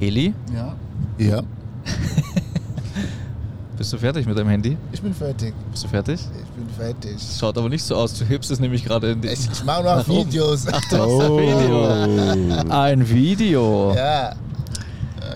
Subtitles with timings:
[0.00, 0.74] Eli, Ja.
[1.18, 1.42] Ja.
[3.76, 4.76] bist du fertig mit deinem Handy?
[4.92, 5.52] Ich bin fertig.
[5.70, 6.20] Bist du fertig?
[6.20, 7.16] Ich bin fertig.
[7.38, 8.14] Schaut aber nicht so aus.
[8.18, 9.28] Du hebst es nämlich gerade in die.
[9.28, 10.26] Ich, ich mache noch oben.
[10.28, 10.64] Videos.
[10.64, 11.00] Du hast ein
[11.36, 12.70] Video.
[12.74, 13.92] Ein Video.
[13.94, 14.00] Ja.
[14.00, 14.34] Ja,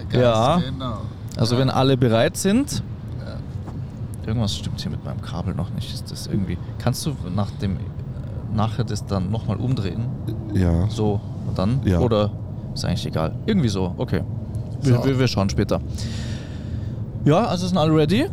[0.08, 0.56] ganz Ja.
[0.64, 0.96] Genau.
[1.36, 2.82] Also wenn alle bereit sind.
[4.26, 5.92] Irgendwas stimmt hier mit meinem Kabel noch nicht.
[5.92, 6.56] Ist das irgendwie.
[6.78, 7.78] Kannst du nach dem äh,
[8.54, 10.06] nachher das dann nochmal umdrehen?
[10.54, 10.88] Ja.
[10.88, 11.80] So und dann?
[11.84, 11.98] Ja.
[11.98, 12.30] Oder
[12.72, 13.34] ist eigentlich egal.
[13.44, 14.22] Irgendwie so, okay.
[14.84, 15.04] Wir, So.
[15.04, 15.80] wir, wir schauen später.
[17.24, 18.26] Ja, also sind alle ready?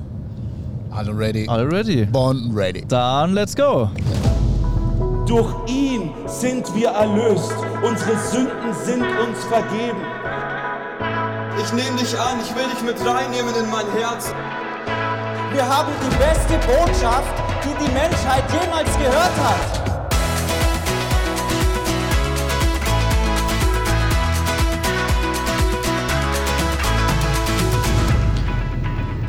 [0.91, 1.47] Alle ready.
[1.47, 2.05] Alle ready.
[2.05, 2.83] Born ready.
[2.87, 3.89] Dann let's go.
[5.25, 7.53] Durch ihn sind wir erlöst.
[7.81, 9.97] Unsere Sünden sind uns vergeben.
[11.63, 14.33] Ich nehme dich an, ich will dich mit reinnehmen in mein Herz.
[15.53, 17.33] Wir haben die beste Botschaft,
[17.63, 19.80] die die Menschheit jemals gehört hat.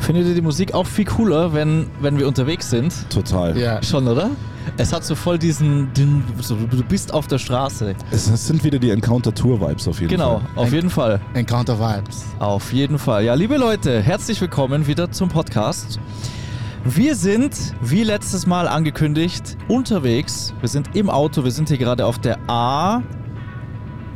[0.02, 2.92] Findet ihr die Musik auch viel cooler, wenn, wenn wir unterwegs sind?
[3.08, 3.56] Total.
[3.56, 3.80] Ja.
[3.84, 4.30] Schon, oder?
[4.76, 7.94] Es hat so voll diesen, den, so, du bist auf der Straße.
[8.10, 10.64] Es, es sind wieder die Encounter-Tour-Vibes auf jeden Genau, Fall.
[10.64, 11.20] auf jeden Fall.
[11.34, 12.24] Encounter Vibes.
[12.40, 13.24] Auf jeden Fall.
[13.24, 16.00] Ja, liebe Leute, herzlich willkommen wieder zum Podcast.
[16.84, 20.52] Wir sind, wie letztes Mal angekündigt, unterwegs.
[20.58, 23.02] Wir sind im Auto, wir sind hier gerade auf der A.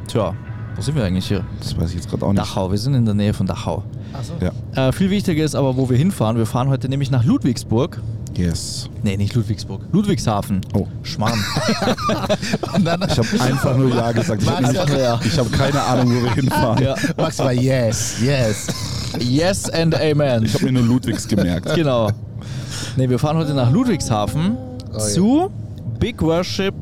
[0.09, 0.35] Tja,
[0.77, 1.45] wo sind wir eigentlich hier?
[1.59, 2.41] Das weiß ich jetzt gerade auch nicht.
[2.43, 3.83] Dachau, wir sind in der Nähe von Dachau.
[4.13, 4.35] Achso.
[4.41, 4.89] Ja.
[4.89, 6.37] Äh, viel wichtiger ist aber, wo wir hinfahren.
[6.37, 8.01] Wir fahren heute nämlich nach Ludwigsburg.
[8.37, 8.91] Yes.
[9.03, 9.81] Nee, nicht Ludwigsburg.
[9.93, 10.61] Ludwigshafen.
[10.75, 10.87] Oh.
[11.03, 11.43] Schmarrn.
[12.77, 14.43] Ich habe einfach nur Ja gesagt.
[14.43, 15.19] Ich habe ja.
[15.25, 16.85] ich habe keine Ahnung, wo wir hinfahren.
[16.85, 16.95] ja.
[17.17, 18.67] Max war yes, yes.
[19.19, 20.45] Yes and Amen.
[20.45, 21.75] Ich habe mir nur Ludwigs gemerkt.
[21.75, 22.11] Genau.
[22.97, 24.57] Nee, wir fahren heute nach Ludwigshafen
[24.93, 24.99] ja.
[24.99, 25.51] zu
[25.99, 26.75] Big Worship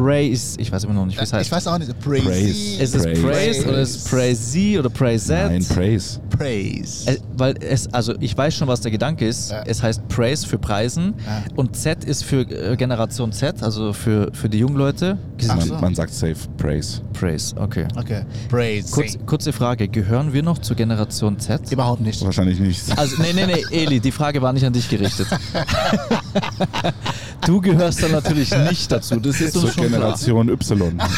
[0.00, 0.56] Praise.
[0.58, 1.46] Ich weiß immer noch nicht, wie es heißt.
[1.46, 1.98] Ich weiß auch nicht.
[2.00, 2.24] Praise.
[2.24, 2.82] Praise.
[2.82, 3.68] ist es Praise, Praise.
[3.68, 6.20] oder ist es Praise oder Praise Nein, Praise.
[6.30, 7.10] Praise.
[7.10, 9.50] Äh, weil es, also ich weiß schon, was der Gedanke ist.
[9.50, 9.62] Ja.
[9.66, 11.42] Es heißt Praise für Preisen Ja.
[11.56, 15.18] und Z ist für äh, Generation Z, also für, für die jungen Leute.
[15.48, 15.74] Ach Man, so.
[15.74, 17.00] man sagt safe Praise.
[17.12, 17.88] Praise, okay.
[17.96, 18.22] Okay.
[18.48, 18.92] Praise.
[18.92, 21.72] Kurz, kurze Frage, gehören wir noch zur Generation Z?
[21.72, 22.24] Überhaupt nicht.
[22.24, 22.82] Wahrscheinlich nicht.
[22.96, 25.26] Also, nee, nee, nee, Eli, die Frage war nicht an dich gerichtet.
[27.46, 29.88] du gehörst dann natürlich nicht dazu, das ist Zur schon klar.
[29.88, 31.00] Generation Y.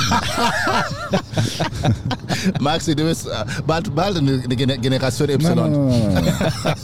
[2.60, 3.31] Maxi, du bist äh,
[3.66, 5.55] bald, bald eine Gener- Generation Y.
[5.55, 6.25] Nein, nein,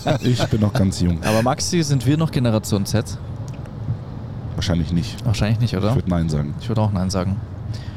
[0.04, 0.18] nein.
[0.22, 1.18] Ich bin noch ganz jung.
[1.24, 3.18] Aber Maxi, sind wir noch Generation Z?
[4.54, 5.24] Wahrscheinlich nicht.
[5.24, 5.90] Wahrscheinlich nicht, oder?
[5.90, 6.54] Ich würde Nein sagen.
[6.60, 7.36] Ich würde auch Nein sagen.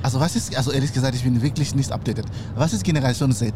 [0.03, 2.25] Also was ist, also ehrlich gesagt, ich bin wirklich nicht updated.
[2.55, 3.53] Was ist Generation Z?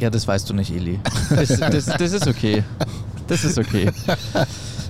[0.00, 1.00] Ja, das weißt du nicht, Eli.
[1.30, 2.62] Das, das, das ist okay.
[3.26, 3.90] Das ist okay.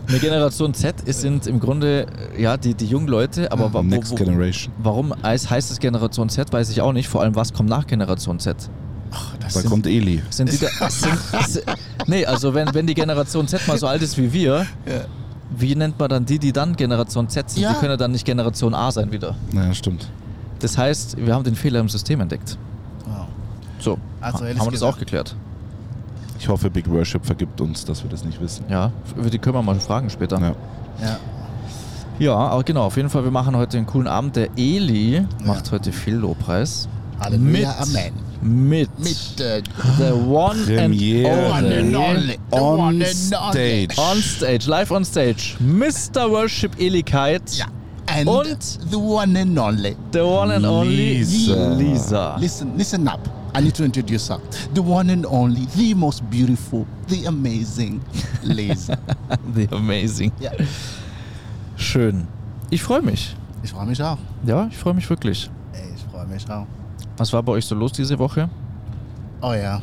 [0.08, 2.06] Eine Generation Z ist, sind im Grunde
[2.36, 4.72] ja die, die jungen Leute, aber wa- wo, Next wo, Generation.
[4.78, 7.08] warum heißt, heißt es Generation Z, weiß ich auch nicht.
[7.08, 8.56] Vor allem, was kommt nach Generation Z?
[9.12, 10.22] Ach, das Da sind, kommt Eli.
[10.30, 11.18] Sind die da, sind,
[11.48, 11.64] sind,
[12.06, 14.66] nee, also wenn, wenn die Generation Z mal so alt ist wie wir,
[15.50, 17.62] wie nennt man dann die, die dann Generation Z sind?
[17.62, 17.72] Ja.
[17.72, 19.34] Die können ja dann nicht Generation A sein wieder.
[19.52, 20.08] Naja, stimmt.
[20.60, 22.56] Das heißt, wir haben den Fehler im System entdeckt.
[23.04, 23.26] Wow.
[23.78, 25.36] So, Also haben wir das gesagt- auch geklärt.
[26.38, 28.64] Ich hoffe, Big Worship vergibt uns, dass wir das nicht wissen.
[28.68, 30.38] Ja, über die können wir mal fragen später.
[30.40, 30.54] Ja.
[31.02, 31.16] Ja.
[32.18, 34.36] Ja, aber genau, auf jeden Fall, wir machen heute einen coolen Abend.
[34.36, 36.88] Der Eli macht heute viel Lobpreis.
[37.20, 38.12] Halleluja, Mit- Amen.
[38.42, 39.62] Mit, Mit äh,
[39.98, 41.52] The One Premiere.
[41.54, 42.38] And only.
[42.52, 43.96] On stage.
[43.98, 45.56] On Stage, live on Stage.
[45.60, 46.30] Mr.
[46.30, 47.56] Worship Elikite.
[47.56, 47.66] Ja.
[48.08, 48.58] And Und?
[48.90, 49.96] the one and only.
[50.12, 51.74] The One and Only Lisa.
[51.76, 52.36] Lisa.
[52.38, 53.20] Listen, listen up.
[53.56, 54.38] I need to introduce her.
[54.74, 58.00] The one and only, the most beautiful, the amazing
[58.44, 58.96] Lisa.
[59.54, 60.30] The Amazing.
[60.40, 60.50] ja.
[61.76, 62.28] Schön.
[62.70, 63.34] Ich freue mich.
[63.64, 64.18] Ich freue mich auch.
[64.44, 65.50] Ja, ich freue mich wirklich.
[65.72, 66.66] Ich freue mich auch.
[67.16, 68.48] Was war bei euch so los diese Woche?
[69.40, 69.80] Oh ja.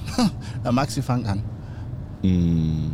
[0.63, 1.41] Na, Maxi, fang an.
[2.21, 2.91] Mm.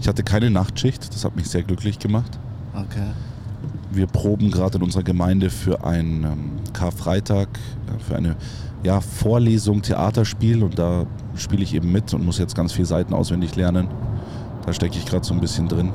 [0.00, 2.38] Ich hatte keine Nachtschicht, das hat mich sehr glücklich gemacht.
[2.74, 3.10] Okay.
[3.90, 8.36] Wir proben gerade in unserer Gemeinde für einen ähm, Karfreitag, äh, für eine
[8.82, 11.04] ja, Vorlesung, Theaterspiel und da
[11.34, 13.88] spiele ich eben mit und muss jetzt ganz viele Seiten auswendig lernen.
[14.64, 15.92] Da stecke ich gerade so ein bisschen drin.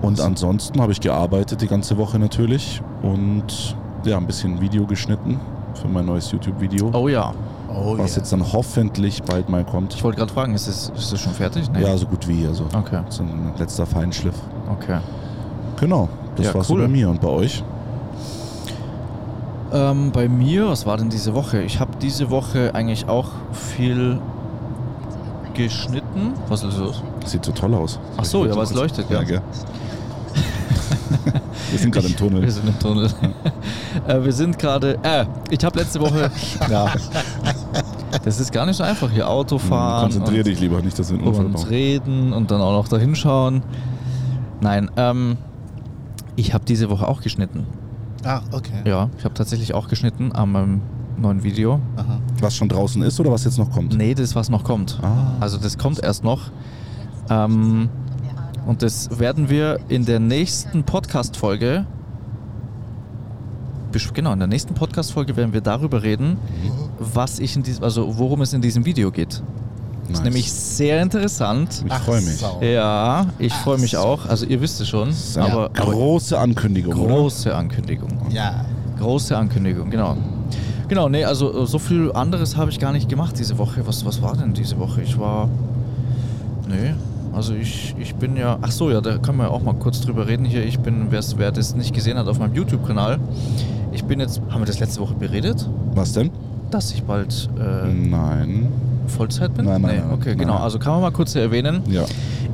[0.00, 5.38] Und ansonsten habe ich gearbeitet die ganze Woche natürlich und ja, ein bisschen Video geschnitten
[5.78, 7.32] für mein neues YouTube-Video, Oh ja.
[7.72, 8.16] Oh was ja.
[8.18, 9.94] jetzt dann hoffentlich bald mal kommt.
[9.94, 11.70] Ich wollte gerade fragen, ist es, ist schon fertig?
[11.70, 11.82] Nee.
[11.82, 12.46] Ja, so gut wie.
[12.46, 14.34] Also Okay, so ein letzter Feinschliff.
[14.70, 14.98] okay.
[15.78, 16.78] Genau, das Ja, war's cool.
[16.80, 17.62] so bei mir und bei euch.
[19.72, 21.60] Ähm, bei mir, was war denn diese Woche?
[21.62, 24.18] Ich habe diese Woche eigentlich auch viel
[25.54, 26.32] geschnitten.
[26.48, 27.02] Was ist los?
[27.26, 27.98] Sieht so toll aus.
[28.16, 29.22] Ach so, ja, aber es leuchtet, ja.
[29.22, 29.42] gell?
[31.70, 32.50] Wir sind gerade im Wir Tunnel.
[32.50, 33.10] sind im Tunnel.
[34.06, 34.98] Äh, wir sind gerade.
[35.02, 36.30] Äh, ich habe letzte Woche.
[36.70, 36.92] Ja.
[38.24, 40.04] Das ist gar nicht so einfach hier Auto fahren.
[40.04, 41.66] Konzentrier und, dich lieber nicht, dass wir einen Unfall und bauen.
[41.66, 43.62] reden und dann auch noch da hinschauen.
[44.60, 45.36] Nein, ähm,
[46.36, 47.66] ich habe diese Woche auch geschnitten.
[48.24, 48.82] Ah, okay.
[48.84, 50.82] Ja, ich habe tatsächlich auch geschnitten an meinem
[51.16, 51.80] neuen Video.
[51.96, 52.20] Aha.
[52.40, 53.96] Was schon draußen ist oder was jetzt noch kommt?
[53.96, 54.98] Nee, das was noch kommt.
[55.02, 55.36] Ah.
[55.40, 56.50] Also das kommt erst noch.
[57.30, 57.88] Ähm,
[58.66, 61.86] und das werden wir in der nächsten Podcast-Folge,
[64.14, 66.38] genau, in der nächsten Podcast-Folge werden wir darüber reden,
[66.98, 69.42] was ich in diesem, also worum es in diesem Video geht.
[70.08, 70.18] Das Nice.
[70.18, 71.84] ist nämlich sehr interessant.
[71.86, 72.40] Ich freue mich.
[72.62, 74.24] Ja, ich freue mich auch.
[74.26, 77.14] Also ihr wisst es schon, eine aber, aber große Ankündigung, oder?
[77.14, 78.08] große Ankündigung.
[78.30, 78.64] Ja.
[78.98, 80.16] Große Ankündigung, genau.
[80.88, 83.86] Genau, nee, also äh, so viel anderes habe ich gar nicht gemacht diese Woche.
[83.86, 85.02] Was, was war denn diese Woche?
[85.02, 85.48] Ich war.
[86.66, 86.94] Nee,
[87.34, 88.58] also ich, ich bin ja.
[88.62, 90.64] Ach so, ja, da können wir ja auch mal kurz drüber reden hier.
[90.64, 93.18] Ich bin, wer das nicht gesehen hat, auf meinem YouTube-Kanal.
[93.98, 94.40] Ich bin jetzt.
[94.48, 95.68] Haben wir das letzte Woche beredet?
[95.92, 96.30] Was denn?
[96.70, 98.68] Dass ich bald äh, Nein.
[99.08, 99.64] Vollzeit bin?
[99.64, 100.38] Nein, nein, nee, nein, Okay, nein.
[100.38, 100.54] genau.
[100.58, 101.80] Also kann man mal kurz hier erwähnen.
[101.88, 102.04] Ja.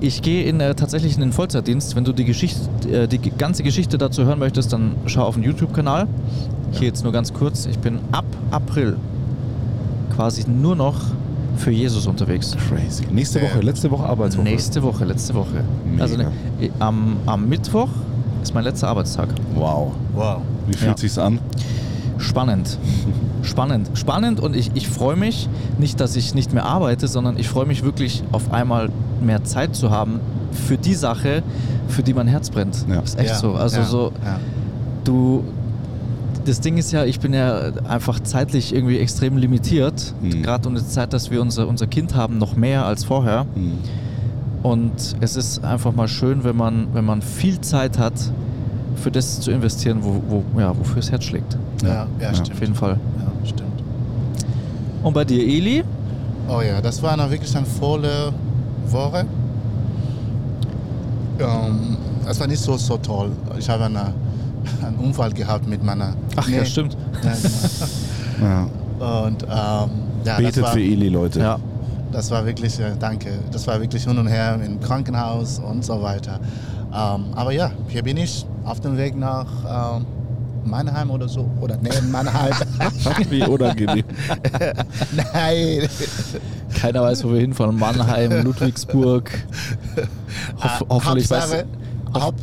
[0.00, 1.96] Ich gehe in, äh, tatsächlich in den Vollzeitdienst.
[1.96, 2.61] Wenn du die, Geschichte,
[2.91, 6.06] äh, die ganze Geschichte dazu hören möchtest, dann schau auf den YouTube-Kanal.
[6.73, 7.67] Hier jetzt nur ganz kurz.
[7.67, 8.97] Ich bin ab April
[10.17, 10.97] quasi nur noch
[11.58, 12.56] für Jesus unterwegs.
[12.70, 13.05] Crazy.
[13.12, 14.44] Nächste Woche, letzte Woche Arbeitswoche.
[14.44, 15.62] Nächste Woche, letzte Woche.
[15.85, 16.02] Mega.
[16.05, 16.32] Also ne,
[16.79, 17.90] am, am Mittwoch
[18.44, 19.29] ist mein letzter Arbeitstag.
[19.55, 19.93] Wow.
[20.14, 20.43] Wow.
[20.67, 20.96] Wie fühlt Ja.
[20.96, 21.38] sich's an?
[22.19, 22.79] Spannend.
[23.43, 23.91] Spannend.
[23.94, 25.49] Spannend und ich, ich freue mich,
[25.79, 28.88] nicht, dass ich nicht mehr arbeite, sondern ich freue mich wirklich auf einmal
[29.23, 30.20] mehr Zeit zu haben
[30.52, 31.43] für die Sache,
[31.88, 32.87] für die mein Herz brennt.
[32.88, 33.00] Ja.
[33.00, 33.52] Ist echt Ja, so.
[33.55, 34.38] Also ja, so, Ja.
[35.05, 35.44] du.
[36.47, 40.12] Das Ding ist ja, ich bin ja einfach zeitlich irgendwie extrem limitiert.
[40.20, 40.43] Mhm.
[40.43, 43.47] Gerade um die Zeit, dass wir unser, unser Kind haben, noch mehr als vorher.
[43.55, 43.79] Hm.
[44.64, 48.14] Und es ist einfach mal schön, wenn man, wenn man viel Zeit hat,
[48.96, 51.56] für das zu investieren, wo, wo, ja, wofür das Herz schlägt.
[51.82, 52.34] Ja, ja, Ja.
[52.34, 52.52] stimmt.
[52.52, 52.99] Auf jeden Fall.
[53.19, 53.82] Ja, stimmt.
[55.02, 55.84] Und bei dir, Eli?
[56.49, 58.32] Oh ja, das war noch wirklich eine volle
[58.88, 59.26] Woche.
[61.38, 61.96] Ähm,
[62.28, 63.31] es war nicht so, so toll.
[63.58, 64.14] Ich habe eine,
[64.87, 66.14] einen Unfall gehabt mit meiner.
[66.37, 66.66] Ach ja, Nee.
[66.66, 66.96] stimmt.
[67.22, 67.31] Ja,
[68.40, 68.66] Ja.
[68.99, 69.25] genau.
[69.26, 69.87] Und ähm, ja,
[70.25, 71.40] das Betet war, für Eli, Leute.
[71.40, 71.58] Ja.
[72.14, 76.00] Das war wirklich, äh, danke, das war wirklich hin und her im Krankenhaus und so
[76.00, 76.40] weiter.
[76.94, 80.06] Ähm, aber ja, hier bin ich auf dem Weg nach ähm,
[80.64, 81.50] Mannheim oder so.
[81.61, 82.55] Oder neben Mannheim.
[83.31, 84.05] Wie unangenehm.
[85.32, 85.88] Nein.
[86.75, 87.76] Keiner weiß, wo wir hinfahren.
[87.78, 89.31] Mannheim, Ludwigsburg.
[90.62, 91.66] Hoff, hoffentlich weiß, Hauptsache,
[92.14, 92.40] Haupt,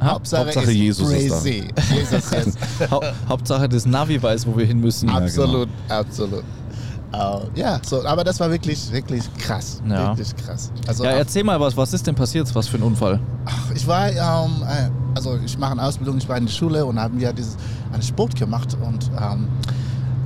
[0.00, 0.12] Ha?
[0.12, 1.34] Hauptsache, Hauptsache Jesus ist da.
[1.36, 1.64] crazy.
[1.94, 2.58] Jesus jetzt.
[2.90, 5.08] Hau Hauptsache das Navi weiß, wo wir hin müssen.
[5.08, 6.44] Ja, absolut, absolut.
[7.14, 9.80] Äh, ja, so, aber das war wirklich, wirklich krass.
[9.88, 10.08] Ja.
[10.08, 10.70] Wirklich krass.
[10.86, 11.76] Also, Ja, erzähl mal was.
[11.76, 12.52] Was ist denn passiert?
[12.54, 13.20] Was für ein Unfall?
[13.46, 16.84] ach, ich war, ähm, äh, also ich mache eine Ausbildung, ich war in der Schule
[16.84, 17.56] und haben ja dieses,
[17.92, 19.48] einen Sport gemacht und ähm,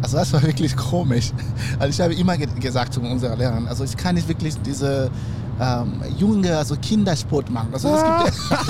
[0.02, 1.32] also das war wirklich komisch.
[1.78, 5.10] Also ich habe immer ge gesagt zu unserer Lehrerin, also ich kann nicht wirklich diese
[5.60, 7.68] ähm, junge, also Kindersport machen.
[7.72, 8.62] Also es gibt,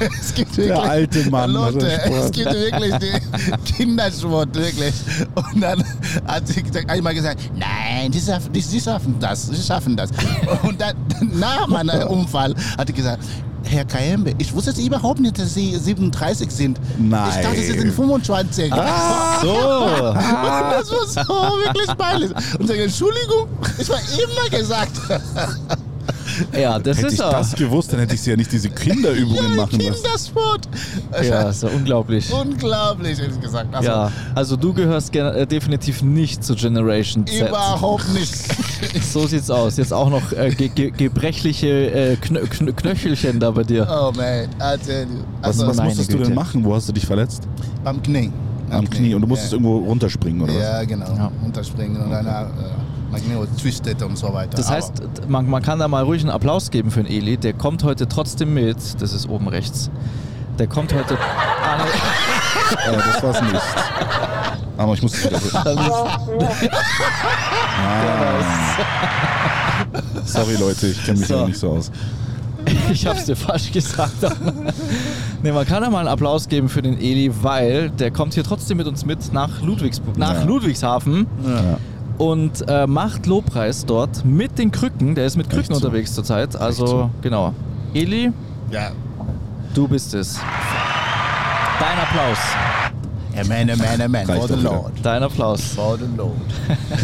[0.20, 3.20] es gibt wirklich, Der alte Mann Leute, es gibt wirklich den
[3.64, 4.94] Kindersport, wirklich.
[5.34, 5.84] Und dann
[6.26, 10.10] hat sie einmal gesagt, nein, die schaffen, die, die schaffen das, sie schaffen das.
[10.62, 10.96] Und dann
[11.32, 13.24] nach meinem Unfall hat sie gesagt,
[13.64, 16.80] Herr Kayembe, ich wusste jetzt überhaupt nicht, dass Sie 37 sind.
[16.98, 17.30] Nein.
[17.30, 18.70] Ich dachte, Sie sind 25.
[18.70, 18.76] So.
[18.76, 18.80] Und
[20.14, 21.34] das war so
[21.64, 22.30] wirklich peinlich.
[22.58, 23.48] Und sage, Entschuldigung,
[23.78, 24.92] ich war immer gesagt.
[26.52, 27.30] Ja, das Hätte ist ich er.
[27.30, 29.94] das gewusst, dann hätte ich sie ja nicht diese Kinderübungen machen lassen.
[30.02, 30.68] Kindersport.
[31.22, 32.32] Ja, ist ja unglaublich.
[32.32, 33.72] Unglaublich, hätte ich gesagt.
[33.74, 37.48] Also, Ja, also du gehörst ge- äh, definitiv nicht zur Generation Z.
[37.48, 38.34] Überhaupt nicht.
[39.02, 39.76] So sieht's aus.
[39.78, 43.86] Jetzt auch noch äh, ge ge gebrechliche äh, Knö Knö Knöchelchen da bei dir.
[43.90, 45.20] Oh man, I tell you.
[45.40, 46.28] Was, Also was meine musstest du Güte.
[46.28, 46.64] denn machen?
[46.64, 47.44] Wo hast du dich verletzt?
[47.84, 48.30] am Knie.
[48.70, 49.14] Am Knie.
[49.14, 49.58] Und du musstest ja.
[49.58, 50.62] irgendwo runterspringen, oder was?
[50.62, 51.06] Ja, genau.
[51.16, 51.30] Ja.
[51.44, 52.26] Unterspringen und dann
[53.60, 54.56] twisted und so weiter.
[54.56, 54.92] Das heißt,
[55.28, 57.36] man, man kann da mal ruhig einen Applaus geben für den Eli.
[57.36, 58.76] Der kommt heute trotzdem mit.
[59.00, 59.90] Das ist oben rechts.
[60.58, 61.16] Der kommt heute.
[61.18, 61.90] Ah, nee.
[62.86, 63.60] Äh, das war's nicht.
[64.78, 65.38] Aber ich muss es wieder
[70.24, 71.36] Sorry, Leute, ich kenne mich So.
[71.38, 71.90] auch nicht so aus.
[72.90, 74.12] Ich hab's dir falsch gesagt.
[75.42, 78.44] nee, man kann ja mal einen Applaus geben für den Eli, weil der kommt hier
[78.44, 80.42] trotzdem mit uns mit nach, Ludwigsburg, nach Ja.
[80.44, 81.76] Ludwigshafen Ja.
[82.18, 85.14] Und äh, macht Lobpreis dort mit den Krücken.
[85.14, 85.86] Der ist mit Krücken Echt so?
[85.86, 86.56] unterwegs zurzeit.
[86.56, 87.10] Also, so?
[87.22, 87.52] genau.
[87.92, 88.32] Eli,
[88.70, 88.90] ja.
[89.74, 90.38] du bist es.
[91.80, 92.38] Dein Applaus.
[93.36, 94.26] Amen, amen, amen.
[94.26, 94.70] Reicht For the wieder.
[94.72, 94.92] Lord.
[95.02, 95.60] Dein Applaus.
[95.74, 96.36] For the Lord.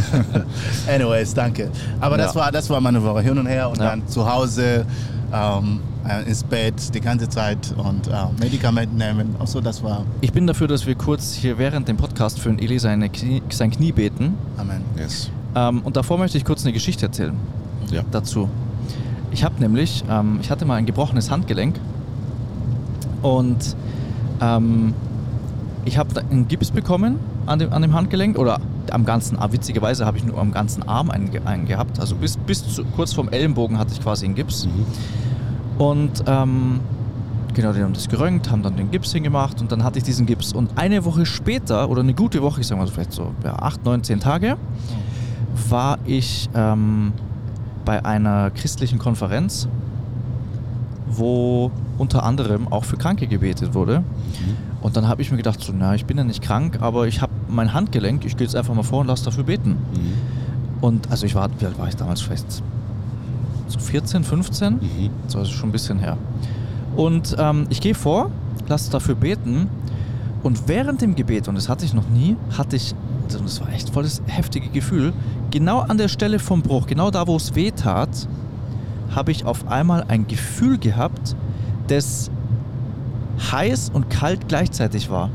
[0.88, 1.70] Anyways, danke.
[2.00, 2.40] Aber das, Ja.
[2.40, 3.90] war, das war meine Woche hin und her und Ja.
[3.90, 4.86] dann zu Hause.
[5.32, 9.34] Ähm, äh, ins Bett die ganze Zeit und äh, Medikamente nehmen.
[9.38, 12.78] Also das war Ich bin dafür, dass wir kurz hier während dem Podcast für Eli
[12.78, 14.34] seine Knie, sein Knie beten.
[14.56, 14.82] Amen.
[14.96, 15.30] Yes.
[15.54, 17.34] Ähm, und davor möchte ich kurz eine Geschichte erzählen
[17.90, 18.02] Ja.
[18.10, 18.48] dazu.
[19.32, 21.76] Ich habe nämlich, ähm, ich hatte mal ein gebrochenes Handgelenk
[23.22, 23.76] und
[24.40, 24.94] ähm,
[25.84, 28.58] ich habe einen Gips bekommen an dem, an dem Handgelenk oder
[28.90, 29.52] am ganzen Arm.
[29.52, 32.00] Witzigerweise habe ich nur am ganzen Arm einen, einen gehabt.
[32.00, 34.66] Also bis, bis zu, kurz vorm Ellenbogen hatte ich quasi einen Gips.
[35.80, 36.80] Und ähm,
[37.54, 40.26] genau, die haben das geröntgt, haben dann den Gips hingemacht und dann hatte ich diesen
[40.26, 40.52] Gips.
[40.52, 43.54] Und eine Woche später, oder eine gute Woche, ich sage mal so vielleicht so ja,
[43.54, 44.58] acht, neun, zehn Tage,
[45.70, 47.14] war ich ähm,
[47.86, 49.68] bei einer christlichen Konferenz,
[51.08, 54.04] wo unter anderem auch für Kranke gebetet wurde.
[54.82, 57.22] Und dann habe ich mir gedacht, so, na, ich bin ja nicht krank, aber ich
[57.22, 59.70] habe mein Handgelenk, ich gehe jetzt einfach mal vor und lasse dafür beten.
[59.70, 60.82] Mhm.
[60.82, 62.20] Und also ich war, wie alt war ich damals?
[62.20, 62.62] Vielleicht
[63.70, 64.74] so 14, 15?
[64.74, 64.80] Mhm.
[65.26, 66.16] So, also schon ein bisschen her.
[66.96, 68.30] Und ähm, ich gehe vor,
[68.68, 69.68] lasse dafür beten.
[70.42, 72.94] Und während dem Gebet, und das hatte ich noch nie, hatte ich,
[73.32, 75.12] und das war echt voll das heftige Gefühl,
[75.50, 78.26] genau an der Stelle vom Bruch, genau da, wo es weh tat,
[79.14, 81.36] habe ich auf einmal ein Gefühl gehabt,
[81.88, 82.30] das
[83.52, 85.30] heiß und kalt gleichzeitig war.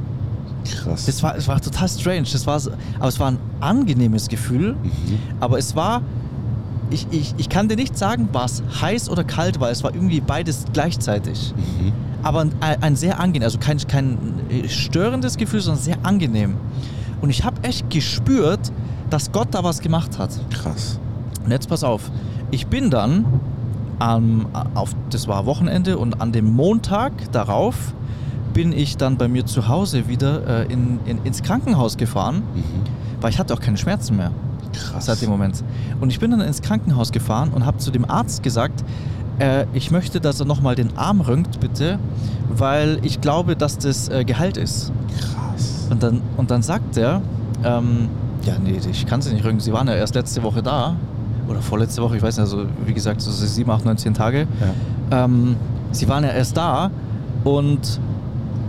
[0.65, 1.05] Krass.
[1.05, 2.27] Das war, es war total strange.
[2.31, 2.59] Das war,
[2.99, 4.73] aber es war ein angenehmes Gefühl.
[4.73, 5.19] Mhm.
[5.39, 6.01] Aber es war,
[6.89, 9.69] ich, ich, ich kann dir nicht sagen, was heiß oder kalt war.
[9.71, 11.53] Es war irgendwie beides gleichzeitig.
[11.55, 11.91] Mhm.
[12.23, 14.17] Aber ein, ein sehr angenehm, also kein, kein
[14.49, 16.55] äh, störendes Gefühl, sondern sehr angenehm.
[17.21, 18.71] Und ich habe echt gespürt,
[19.09, 20.31] dass Gott da was gemacht hat.
[20.51, 20.99] Krass.
[21.43, 22.09] Und jetzt pass auf,
[22.51, 23.25] ich bin dann
[23.99, 27.93] am, auf, das war Wochenende und an dem Montag darauf
[28.53, 33.21] bin ich dann bei mir zu Hause wieder äh, in, in, ins Krankenhaus gefahren, Mhm.
[33.21, 34.31] weil ich hatte auch keine Schmerzen mehr
[34.77, 35.05] Krass.
[35.05, 35.63] seit dem Moment.
[36.01, 38.83] Und ich bin dann ins Krankenhaus gefahren und habe zu dem Arzt gesagt,
[39.39, 41.99] äh, ich möchte, dass er nochmal den Arm röntgt, bitte,
[42.49, 44.91] weil ich glaube, dass das äh, geheilt ist.
[45.19, 45.87] Krass.
[45.89, 47.21] Und dann, und dann sagt er,
[47.63, 48.09] ähm,
[48.43, 49.59] ja, nee, ich kann sie nicht röntgen.
[49.59, 50.95] Sie waren ja erst letzte Woche da.
[51.47, 54.47] Oder vorletzte Woche, ich weiß nicht, also wie gesagt, so sieben, acht, neun, zehn Tage.
[55.11, 55.25] Ja.
[55.25, 55.55] Ähm,
[55.91, 56.89] sie waren ja erst da
[57.43, 57.99] und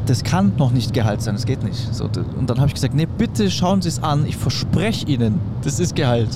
[0.06, 1.92] das kann noch nicht geheilt sein, das geht nicht.
[1.94, 5.40] So, und dann habe ich gesagt, nee, bitte schauen Sie es an, ich verspreche Ihnen,
[5.62, 6.28] das ist geheilt.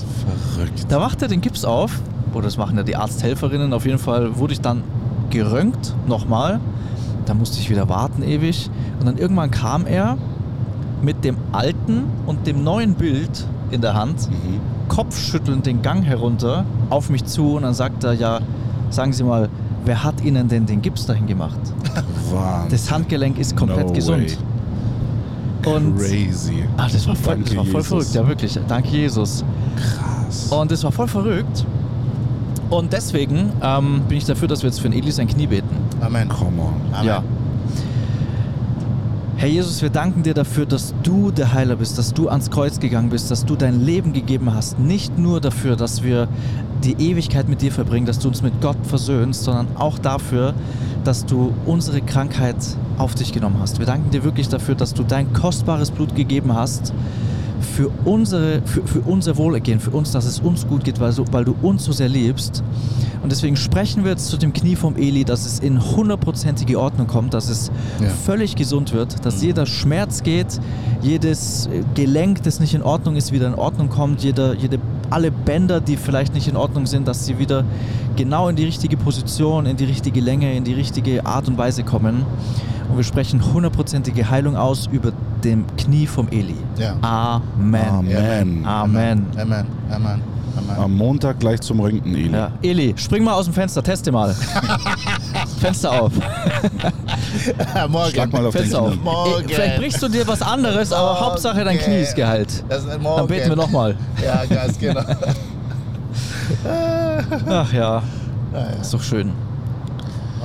[0.55, 0.85] Verrückt.
[0.89, 1.99] Da macht er den Gips auf,
[2.33, 4.83] oder das machen ja die Arzthelferinnen, auf jeden Fall wurde ich dann
[5.29, 6.59] geröntgt, nochmal.
[7.25, 8.69] Da musste ich wieder warten ewig.
[8.99, 10.17] Und dann irgendwann kam er
[11.01, 14.59] mit dem alten und dem neuen Bild in der Hand, Mhm.
[14.89, 18.39] kopfschüttelnd den Gang herunter auf mich zu und dann sagt er, ja,
[18.89, 19.47] sagen Sie mal,
[19.85, 21.59] wer hat Ihnen denn den Gips dahin gemacht?
[22.31, 22.69] Wahnsinn.
[22.71, 24.37] Das Handgelenk ist komplett No gesund.
[25.65, 26.63] Und Crazy.
[26.77, 27.87] Ah, das war voll, Danke, das war voll Jesus.
[27.87, 28.59] verrückt, ja wirklich.
[28.67, 29.45] Danke Jesus.
[29.75, 30.47] Krass.
[30.51, 31.65] Und das war voll verrückt.
[32.69, 35.75] Und deswegen ähm, bin ich dafür, dass wir jetzt für den Eli sein Knie beten.
[35.99, 36.29] Amen.
[36.29, 36.73] Come on.
[36.93, 37.07] Amen.
[37.07, 37.23] Ja.
[39.41, 42.79] Herr Jesus, wir danken dir dafür, dass du der Heiler bist, dass du ans Kreuz
[42.79, 44.77] gegangen bist, dass du dein Leben gegeben hast.
[44.77, 46.27] Nicht nur dafür, dass wir
[46.83, 50.53] die Ewigkeit mit dir verbringen, dass du uns mit Gott versöhnst, sondern auch dafür,
[51.03, 52.55] dass du unsere Krankheit
[52.99, 53.79] auf dich genommen hast.
[53.79, 56.93] Wir danken dir wirklich dafür, dass du dein kostbares Blut gegeben hast
[57.61, 61.25] für, unsere, für, für unser Wohlergehen, für uns, dass es uns gut geht, weil, so,
[61.31, 62.61] weil du uns so sehr liebst.
[63.23, 67.07] Und deswegen sprechen wir jetzt zu dem Knie vom Eli, dass es in hundertprozentige Ordnung
[67.07, 68.07] kommt, dass es Ja.
[68.09, 70.59] völlig gesund wird, dass jeder Schmerz geht,
[71.01, 74.79] jedes äh, Gelenk, das nicht in Ordnung ist, wieder in Ordnung kommt, jeder, jede,
[75.11, 77.63] alle Bänder, die vielleicht nicht in Ordnung sind, dass sie wieder
[78.15, 81.83] genau in die richtige Position, in die richtige Länge, in die richtige Art und Weise
[81.83, 82.25] kommen.
[82.89, 85.13] Und wir sprechen hundertprozentige Heilung aus über
[85.43, 86.55] dem Knie vom Eli.
[86.77, 86.95] Ja.
[87.01, 87.81] Amen.
[87.87, 88.65] Amen.
[88.65, 88.65] Amen.
[88.65, 89.25] Amen.
[89.37, 89.65] Amen.
[89.89, 90.21] Amen.
[90.77, 92.31] Am Montag gleich zum Röntgen, Eli.
[92.33, 92.51] Ja.
[92.61, 94.33] Eli, spring mal aus dem Fenster, teste mal.
[95.59, 96.11] Fenster auf.
[97.89, 98.11] Morgen.
[98.11, 98.91] Schlag mal auf den Fenster auf.
[98.91, 99.01] Knie.
[99.03, 99.49] Morgen.
[99.49, 101.25] Vielleicht brichst du dir was anderes, aber Morgen.
[101.25, 102.63] Hauptsache dein Knie ist geheilt.
[102.69, 103.17] Das ist morgen.
[103.17, 103.95] Dann beten wir nochmal.
[104.23, 105.01] Ja, ganz genau.
[107.49, 108.01] Ach ja,
[108.53, 108.65] Ja, ja.
[108.81, 109.31] ist doch schön.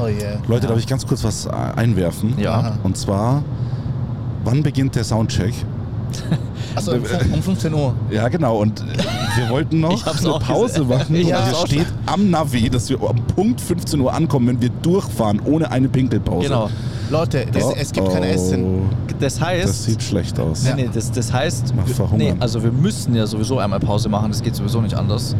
[0.01, 0.39] Oh yeah.
[0.47, 2.35] Leute, darf ich ganz kurz was äh, einwerfen?
[2.39, 2.53] Ja.
[2.59, 2.79] Aha.
[2.83, 3.43] Und zwar,
[4.45, 5.55] wann beginnt der Soundcheck?
[6.75, 7.95] Achso, um, fün- um 15 Uhr.
[8.11, 8.59] Ja, genau.
[8.59, 8.83] Und
[9.37, 10.89] wir wollten noch eine Pause gesehen.
[10.89, 11.15] machen.
[11.17, 14.71] Ich und hier steht am Navi, dass wir am Punkt 15 Uhr ankommen, wenn wir
[14.83, 16.49] durchfahren, ohne eine Pinkelpause.
[16.49, 16.71] Genau.
[17.09, 18.27] Leute, das, Oh, es gibt kein oh.
[18.27, 18.83] Essen.
[19.21, 20.65] Das heißt, Das sieht schlecht aus.
[20.65, 21.73] nee, nee, das, das heißt,
[22.17, 25.35] nee, also wir müssen ja sowieso einmal Pause machen, das geht sowieso nicht anders.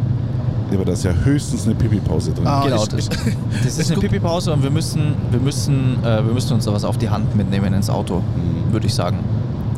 [0.71, 2.47] Ja, aber da ist ja höchstens eine Pipi-Pause drin.
[2.47, 6.25] Ah, genau, ich- das, ich- das ist eine Pipi-Pause und wir müssen, wir, müssen, äh,
[6.25, 8.71] wir müssen uns da was auf die Hand mitnehmen ins Auto, Mhm.
[8.73, 9.19] würde ich sagen.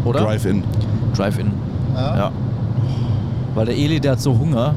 [0.05, 0.21] Oder?
[0.21, 0.63] Drive-In.
[1.15, 1.51] Drive-In.
[1.93, 2.17] Ja.
[2.17, 2.31] Ja.
[3.55, 4.75] Weil der Eli, der hat so Hunger.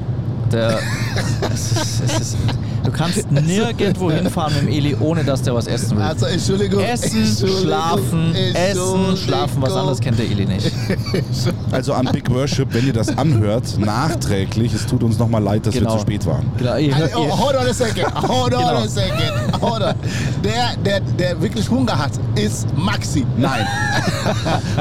[0.51, 0.79] Der.
[1.53, 2.37] es ist, es ist,
[2.85, 6.03] Du kannst nirgendwo hinfahren mit dem Eli, ohne dass der was essen will.
[6.05, 6.81] Also Entschuldigung.
[6.83, 9.17] Essen, Entschuldigung, schlafen, essen, Entschuldigung.
[9.17, 10.71] schlafen, was anderes kennt der Eli nicht.
[11.73, 15.75] Also an Big Worship, wenn ihr das anhört, nachträglich, es tut uns nochmal leid, dass
[15.75, 15.91] Genau.
[15.93, 16.47] wir zu spät waren.
[16.59, 18.15] Genau, ihr, hört- Oh, ihr, hold on a second.
[18.29, 18.77] Hold on Genau.
[18.83, 19.63] a second.
[19.63, 19.95] Hold on.
[20.45, 23.25] Der, der, der wirklich Hunger hat, ist Maxi.
[23.37, 23.67] Nein.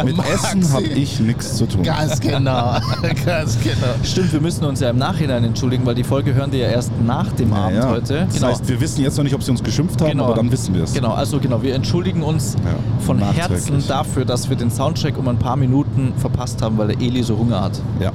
[0.03, 0.33] Mit Maxi.
[0.33, 1.83] Essen habe ich nichts zu tun.
[1.83, 2.77] Ganz genau.
[3.25, 3.93] Ganz genau.
[4.03, 6.91] stimmt, wir müssen uns ja im Nachhinein entschuldigen, weil die Folge hören die ja erst
[7.05, 7.90] nach dem Ja, Abend ja.
[7.91, 8.27] Heute.
[8.31, 10.73] Das heißt, wir wissen jetzt noch nicht, ob sie uns geschimpft haben, aber dann wissen
[10.75, 10.93] wir es.
[10.93, 13.19] Genau, also genau, wir entschuldigen uns Ja, von.
[13.19, 17.23] Herzen dafür, dass wir den Soundcheck um ein paar Minuten verpasst haben, weil der Eli
[17.23, 17.79] so Hunger hat.
[17.99, 18.11] Ja.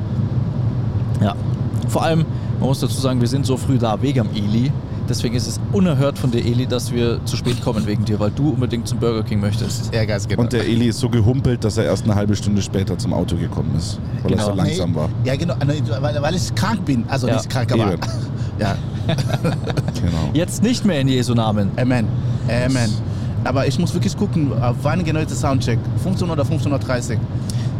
[1.23, 1.35] Ja.
[1.89, 2.25] Vor allem,
[2.61, 4.73] man muss dazu sagen, wir sind so früh da wegen am Eli.
[5.09, 8.33] Deswegen ist es unerhört von dir, Eli, dass wir zu spät kommen wegen dir, weil
[8.33, 9.95] du unbedingt zum Burger King möchtest.
[9.95, 10.43] Ja, ganz genau.
[10.43, 13.37] Und der Eli ist so gehumpelt, dass er erst eine halbe Stunde später zum Auto
[13.37, 14.43] gekommen ist, weil Genau.
[14.43, 15.09] er so langsam war.
[15.25, 15.55] Ja, genau.
[16.01, 17.05] Weil, weil ich krank bin.
[17.07, 17.93] Also Ja, nicht krank, aber.
[17.93, 18.01] eben.
[18.59, 18.75] Ja.
[19.07, 20.31] Genau.
[20.33, 21.71] Jetzt nicht mehr in Jesu Namen.
[21.77, 22.07] Amen.
[22.49, 22.91] Amen.
[23.45, 25.79] Aber ich muss wirklich gucken, auf wann genau ist der Soundcheck?
[26.03, 27.21] 15 oder 15.30 Uhr?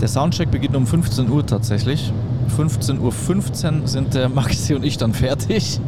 [0.01, 2.13] Der Soundcheck beginnt um 15 Uhr tatsächlich.
[2.57, 3.01] 15.15
[3.83, 5.81] Uhr sind der Maxi und ich dann fertig.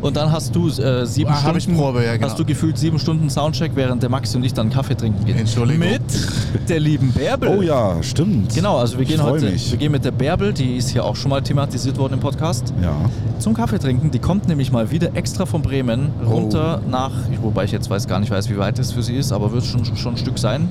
[0.00, 1.76] Und dann hast du äh, sieben Ah, Stunden.
[1.76, 2.28] Probe, ja, genau.
[2.28, 5.38] Hast du gefühlt sieben Stunden Soundcheck, während der Maxi und ich dann Kaffee trinken gehen.
[5.38, 5.80] Entschuldigung.
[5.88, 7.48] Mit der lieben Bärbel.
[7.58, 8.54] Oh ja, stimmt.
[8.54, 9.70] Genau, also wir gehen heute, mich.
[9.72, 12.72] wir gehen mit der Bärbel, die ist hier auch schon mal thematisiert worden im Podcast,
[12.82, 12.94] Ja.
[13.38, 14.10] zum Kaffee trinken.
[14.10, 18.20] Die kommt nämlich mal wieder extra von Bremen runter nach, wobei ich jetzt weiß gar
[18.20, 20.68] nicht weiß, wie weit es für sie ist, aber wird schon, schon ein Stück sein.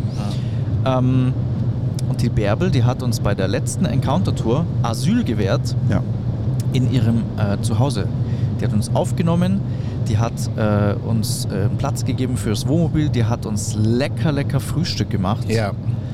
[0.86, 1.34] Ähm,
[2.14, 6.02] und die Bärbel, die hat uns bei der letzten Encounter-Tour Asyl gewährt Ja.
[6.72, 8.06] in ihrem äh, Zuhause.
[8.62, 9.60] Die hat uns aufgenommen,
[10.08, 15.10] die hat äh, uns äh, Platz gegeben fürs Wohnmobil, die hat uns lecker, lecker Frühstück
[15.10, 15.50] gemacht.
[15.50, 15.72] Ja.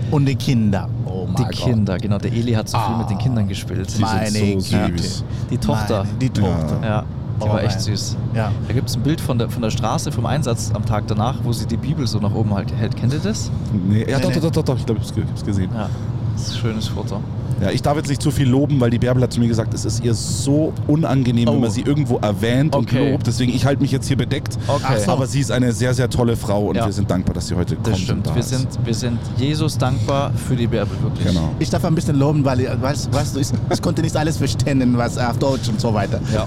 [0.10, 0.88] Und die Kinder.
[1.06, 1.52] Oh Die Gott.
[1.52, 2.18] Kinder, genau.
[2.18, 3.92] Der Eli hat so viel Ah, mit den Kindern gespielt.
[3.92, 4.30] sind Meine
[4.62, 5.04] so Güte.
[5.52, 6.06] Die Tochter.
[6.06, 6.80] Meine, die Tochter.
[6.82, 7.04] Ja,
[7.40, 7.80] die Oh war echt man.
[7.84, 8.18] süß.
[8.34, 8.52] Ja.
[8.68, 11.38] Da gibt es ein Bild von der, von der Straße vom Einsatz am Tag danach,
[11.44, 12.96] wo sie die Bibel so nach oben halt hält.
[12.96, 13.52] Kennt ihr das?
[13.74, 14.40] Nee, ja, Nee, doch, nee.
[14.40, 15.70] doch, doch, doch, doch, ich glaube, ich habe es gesehen.
[15.74, 15.90] Ja.
[16.34, 17.22] Das ist ein schönes Foto.
[17.62, 19.74] Ja, ich darf jetzt nicht zu viel loben, weil die Bärbel hat zu mir gesagt,
[19.74, 21.54] es ist ihr so unangenehm, Oh.
[21.54, 23.02] wenn man sie irgendwo erwähnt Okay.
[23.06, 23.28] und lobt.
[23.28, 24.58] Deswegen, ich halte mich jetzt hier bedeckt.
[24.68, 25.00] Okay.
[25.06, 25.12] So.
[25.12, 26.86] Aber sie ist eine sehr, sehr tolle Frau und Ja.
[26.86, 27.88] wir sind dankbar, dass sie heute kommt.
[27.88, 28.28] Das und stimmt.
[28.28, 28.50] da Wir ist.
[28.50, 31.28] sind, wir sind Jesus dankbar für die Bärbel, wirklich.
[31.28, 31.50] Genau.
[31.60, 34.98] Ich darf ein bisschen loben, weil weißt, weißt du, ich, ich konnte nicht alles verstehen,
[34.98, 36.20] was auf Deutsch und so weiter.
[36.34, 36.46] Ja.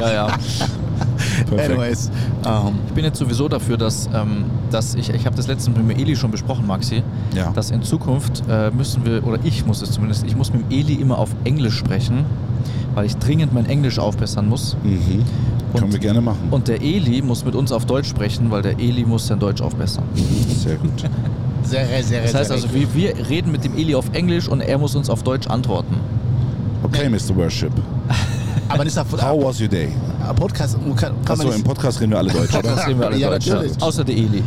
[0.00, 0.28] ja, ja.
[1.46, 1.70] Perfekt.
[1.70, 2.10] Anyways,
[2.46, 5.88] ähm, Ich bin jetzt sowieso dafür, dass, ähm, dass ich, ich habe das letztens mit
[5.90, 7.02] dem Eli schon besprochen, Maxi,
[7.34, 7.50] Ja.
[7.50, 10.78] dass in Zukunft äh, müssen wir, oder ich muss es zumindest, ich muss mit dem
[10.78, 12.24] Eli immer auf Englisch sprechen,
[12.94, 14.76] weil ich dringend mein Englisch aufbessern muss.
[14.82, 15.22] Mhm.
[15.72, 16.48] Und- Können wir gerne machen.
[16.50, 19.60] Und der Eli muss mit uns auf Deutsch sprechen, weil der Eli muss sein Deutsch
[19.60, 20.04] aufbessern.
[20.14, 20.90] sehr gut.
[21.62, 24.60] sehr, sehr, Das heißt sehr also, wir, wir reden mit dem Eli auf Englisch und
[24.62, 25.96] er muss uns auf Deutsch antworten.
[26.82, 27.36] Okay, Mr.
[27.36, 27.72] Worship.
[28.68, 29.84] Aber nicht auf How was your day?
[29.86, 30.76] äh, Podcast.
[30.96, 32.86] Kann, kann Achso, im Podcast reden wir alle Deutsch, oder?
[32.86, 33.46] Reden wir alle Ja, Deutsch.
[33.46, 33.82] natürlich.
[33.82, 34.42] Außer der Eli.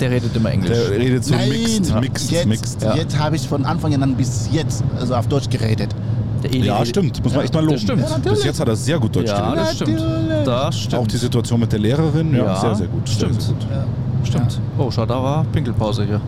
[0.00, 0.70] Der redet immer Englisch.
[0.70, 2.82] Der redet so Nein, mixed, mixed, jetzt, mixed.
[2.82, 2.96] Ja.
[2.96, 5.94] jetzt habe ich von Anfang an bis jetzt also auf Deutsch geredet.
[6.42, 7.22] Der Eli Ja, stimmt.
[7.22, 7.74] Muss man echt mal loben.
[7.74, 8.02] Das stimmt.
[8.24, 8.30] Ja.
[8.32, 9.58] Bis jetzt hat er sehr gut Deutsch Ja, geredet.
[9.66, 10.00] das stimmt.
[10.46, 11.02] Das stimmt.
[11.02, 13.08] Auch die Situation mit der Lehrerin, ja, Ja, sehr, sehr gut.
[13.08, 13.40] stimmt.
[13.40, 14.26] Sehr, sehr gut.
[14.26, 14.60] Stimmt.
[14.78, 16.20] Oh, schau, da war Pinkelpause hier.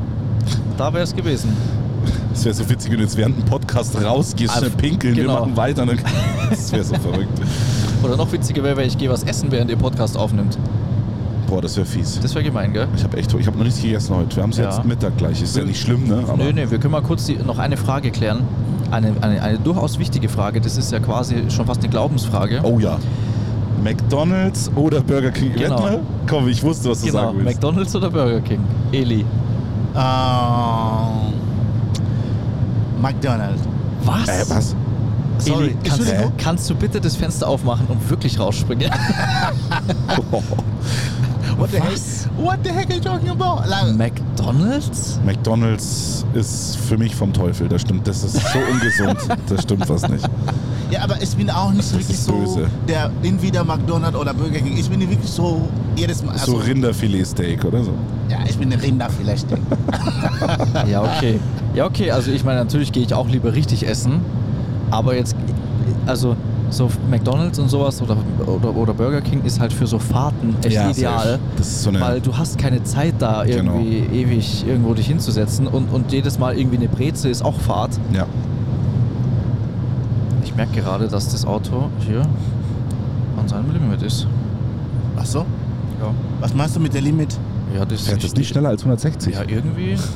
[0.76, 1.50] Da wäre es gewesen.
[2.38, 5.40] Es wäre so witzig, wenn du jetzt während dem Podcast rausgehst, schnell pinkeln, wir genau.
[5.40, 5.84] machen weiter.
[5.84, 5.98] Dann,
[6.50, 7.36] das wäre so verrückt.
[8.00, 10.56] Oder noch witziger wäre, wenn ich gehe was essen, während ihr Podcast aufnimmt.
[11.48, 12.20] Boah, das wäre fies.
[12.20, 12.86] Das wäre gemein, gell?
[12.94, 14.36] Ich habe echt, ich habe noch nichts gegessen heute.
[14.36, 14.66] Wir haben es Ja.
[14.66, 15.42] jetzt Mittag gleich.
[15.42, 16.22] Ist ja nicht schlimm, ne?
[16.28, 18.44] Aber Nö, nö, wir können mal kurz die, noch eine Frage klären.
[18.92, 20.60] Eine, eine, eine durchaus wichtige Frage.
[20.60, 22.60] Das ist ja quasi schon fast eine Glaubensfrage.
[22.62, 22.98] Oh ja.
[23.82, 25.54] McDonalds oder Burger King?
[25.54, 25.74] Genau.
[25.74, 26.00] Wett mal?
[26.28, 27.18] Komm, ich wusste, was du genau.
[27.18, 27.54] sagen willst.
[27.54, 28.60] McDonalds oder Burger King?
[28.92, 29.24] Eli.
[29.96, 31.27] Ähm,
[33.00, 33.62] McDonald's.
[34.04, 34.28] Was?
[34.28, 34.76] Äh, was?
[35.38, 36.32] Sorry, Eli, kannst, Entschuldigung.
[36.36, 38.90] kannst du bitte das Fenster aufmachen und wirklich rausspringen?
[41.56, 41.98] What the heck?
[42.36, 43.68] What the heck are you talking about?
[43.68, 45.18] Like, McDonalds?
[45.24, 47.68] McDonalds ist für mich vom Teufel.
[47.68, 48.06] Das stimmt.
[48.06, 49.16] Das ist so ungesund.
[49.48, 50.24] Das stimmt was nicht.
[50.90, 52.68] ja, aber ich bin auch nicht wirklich ist so böse.
[52.86, 54.76] der entweder McDonald's oder Burger King.
[54.76, 56.38] Ich bin wirklich so jedes Mal.
[56.38, 57.92] so Also, Rinderfiletsteak oder so.
[58.28, 59.46] ja, ich bin ein Rinder vielleicht.
[60.88, 61.40] Ja, okay.
[61.78, 62.10] Ja, okay.
[62.10, 64.20] Also ich meine, natürlich gehe ich auch lieber richtig essen.
[64.90, 65.36] Aber jetzt,
[66.06, 66.34] also
[66.70, 70.74] so McDonalds und sowas oder, oder, oder Burger King ist halt für so Fahrten echt
[70.74, 71.38] Ja, ideal.
[71.58, 73.74] ist so eine- Weil du hast keine Zeit da Genau.
[73.78, 77.92] irgendwie ewig irgendwo dich hinzusetzen und, und jedes Mal irgendwie eine Breze ist auch Fahrt.
[78.12, 78.26] Ja.
[80.44, 82.22] Ich merke gerade, dass das Auto hier
[83.40, 84.26] an seinem Limit ist.
[85.16, 85.38] Ach so?
[86.00, 86.10] Ja.
[86.40, 87.38] Was meinst du mit der Limit?
[87.74, 89.34] Ja, das Fährt das nicht schneller als 160?
[89.34, 89.96] Ja, irgendwie.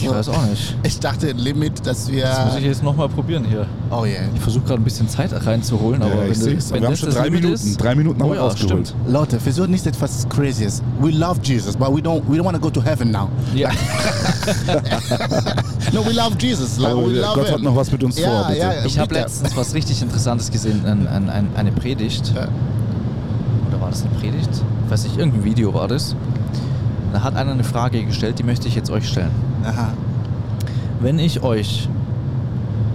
[0.00, 0.76] Ich weiß auch nicht.
[0.82, 2.24] Ich dachte Limit, dass wir.
[2.24, 3.66] Das muss ich jetzt nochmal probieren hier.
[3.90, 4.22] oh yeah.
[4.34, 7.10] Ich versuche gerade ein bisschen Zeit reinzuholen, aber Ja, ich wenn, wenn Wir haben schon
[7.10, 7.54] drei Minuten.
[7.54, 8.88] ist, Drei Minuten haben oh wir ja, rausgeholt.
[8.88, 8.94] stimmt.
[9.12, 10.82] Leute, versucht nicht etwas Crazyes.
[11.00, 12.22] We love Jesus, but we don't.
[12.28, 13.28] We don't want to go to heaven now.
[13.54, 13.70] Ja.
[15.92, 16.78] No, we love Jesus.
[16.78, 17.54] Like, Aber we love Gott him.
[17.54, 18.60] hat noch was mit uns Ja, vor, bitte.
[18.60, 22.32] ja, Ich habe letztens was richtig Interessantes gesehen, ein, ein, ein, eine Predigt.
[22.34, 22.48] Ja.
[23.68, 24.48] Oder war das eine Predigt?
[24.86, 26.14] Ich weiß nicht, irgendein Video war das.
[27.12, 29.30] Da hat einer eine Frage gestellt, die möchte ich jetzt euch stellen.
[29.64, 29.88] Aha.
[31.00, 31.88] Wenn ich euch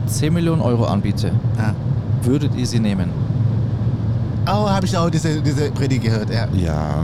[0.07, 1.73] 10 Millionen Euro anbiete, Ja.
[2.23, 3.09] würdet ihr sie nehmen?
[4.47, 6.29] Oh, habe ich auch diese, diese Predigt gehört.
[6.33, 6.47] Ja.
[6.53, 6.95] Ja,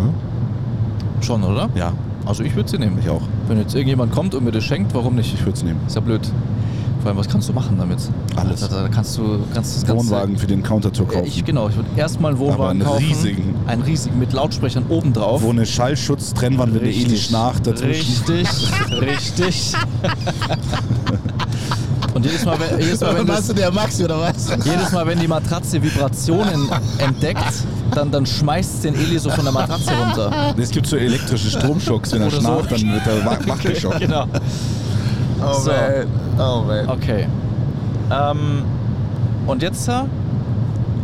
[1.22, 1.70] Schon, oder?
[1.76, 1.92] ja,
[2.26, 2.98] Also ich würde sie nehmen.
[3.02, 3.22] ich auch.
[3.48, 5.34] Wenn jetzt irgendjemand kommt und mir das schenkt, warum nicht?
[5.34, 5.80] Ich würde es nehmen.
[5.86, 6.22] Ist ja blöd.
[7.04, 8.00] Vor allem, was kannst du machen damit?
[8.38, 8.64] Alles.
[8.64, 11.26] Also, da kannst du kannst das ganze, Wohnwagen für den Countertour kaufen.
[11.28, 13.06] Ich, genau, ich würde erstmal einen Wohnwagen Aber einen kaufen.
[13.06, 13.56] riesigen.
[13.68, 15.42] Einen riesigen mit Lautsprechern oben drauf.
[15.44, 18.24] Wo eine Schallschutz-Trennwand, wenn der Eli schnarcht dazwischen.
[18.30, 18.48] Richtig,
[19.02, 19.74] richtig.
[22.14, 24.48] Und jedes Mal, wenn, jedes, Mal, wenn Meinst du das, der Maxi oder was?
[24.64, 27.44] jedes Mal, wenn die Matratze Vibrationen entdeckt,
[27.96, 30.54] dann, dann schmeißt den Eli so von der Matratze runter.
[30.58, 32.42] Es gibt so elektrische Stromschocks, wenn er Oder so.
[32.42, 34.00] schnarcht, dann wird er wach- wachgeschockt.
[34.00, 34.26] Genau.
[35.46, 35.72] Oh So.
[35.72, 36.40] man.
[36.40, 36.90] Oh man.
[36.90, 37.28] Okay.
[38.12, 38.64] Ähm,
[39.48, 39.90] und jetzt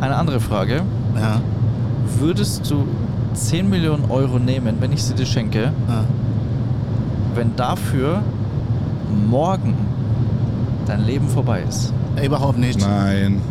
[0.02, 0.82] eine andere Frage.
[1.16, 1.42] Ja.
[2.20, 2.86] Würdest du
[3.34, 6.04] 10 Millionen Euro nehmen, wenn ich sie dir schenke, Ja.
[7.36, 8.22] wenn dafür
[9.30, 9.76] morgen
[10.88, 11.94] dein Leben vorbei ist?
[12.24, 12.80] Überhaupt nicht.
[12.82, 13.42] Nein.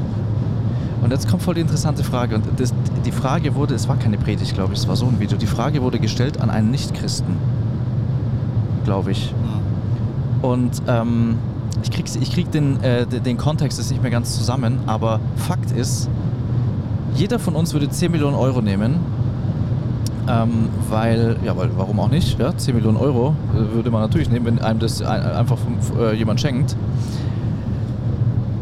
[1.02, 2.34] Und jetzt kommt voll die interessante Frage.
[2.34, 2.74] Und das,
[3.06, 5.38] die Frage wurde, es war keine Predigt, glaube ich, es war so ein Video.
[5.38, 7.36] Die Frage wurde gestellt an einen Nichtchristen,
[8.84, 9.32] glaube ich.
[10.42, 11.36] Und ähm,
[11.82, 15.70] ich krieg, ich krieg den, äh, den- Kontext jetzt nicht mehr ganz zusammen, aber Fakt
[15.72, 16.08] ist,
[17.14, 18.96] jeder von uns würde 10 Millionen Euro nehmen,
[20.28, 22.38] ähm, weil, ja, weil, warum auch nicht?
[22.38, 25.76] Ja, 10 Millionen Euro äh, würde man natürlich nehmen, wenn einem das ein, einfach vom,
[26.00, 26.76] äh, jemand schenkt.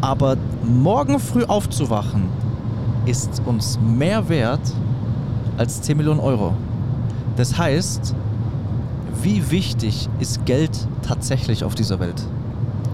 [0.01, 2.25] Aber morgen früh aufzuwachen,
[3.07, 4.61] ist uns mehr wert
[5.59, 6.53] als 10 Millionen Euro.
[7.37, 8.15] Das heißt,
[9.23, 12.23] wie wichtig ist Geld tatsächlich auf dieser Welt?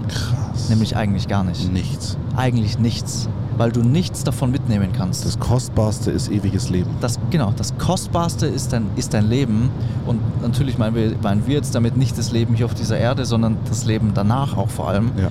[0.07, 0.69] Krass.
[0.69, 1.71] Nämlich eigentlich gar nicht.
[1.71, 2.17] nichts.
[2.35, 5.25] Eigentlich nichts, weil du nichts davon mitnehmen kannst.
[5.25, 6.89] Das Kostbarste ist ewiges Leben.
[7.01, 9.69] Das, genau, das Kostbarste ist dein, ist dein Leben.
[10.05, 13.25] Und natürlich meinen wir, meinen wir jetzt damit nicht das Leben hier auf dieser Erde,
[13.25, 15.11] sondern das Leben danach auch vor allem.
[15.17, 15.29] Ja.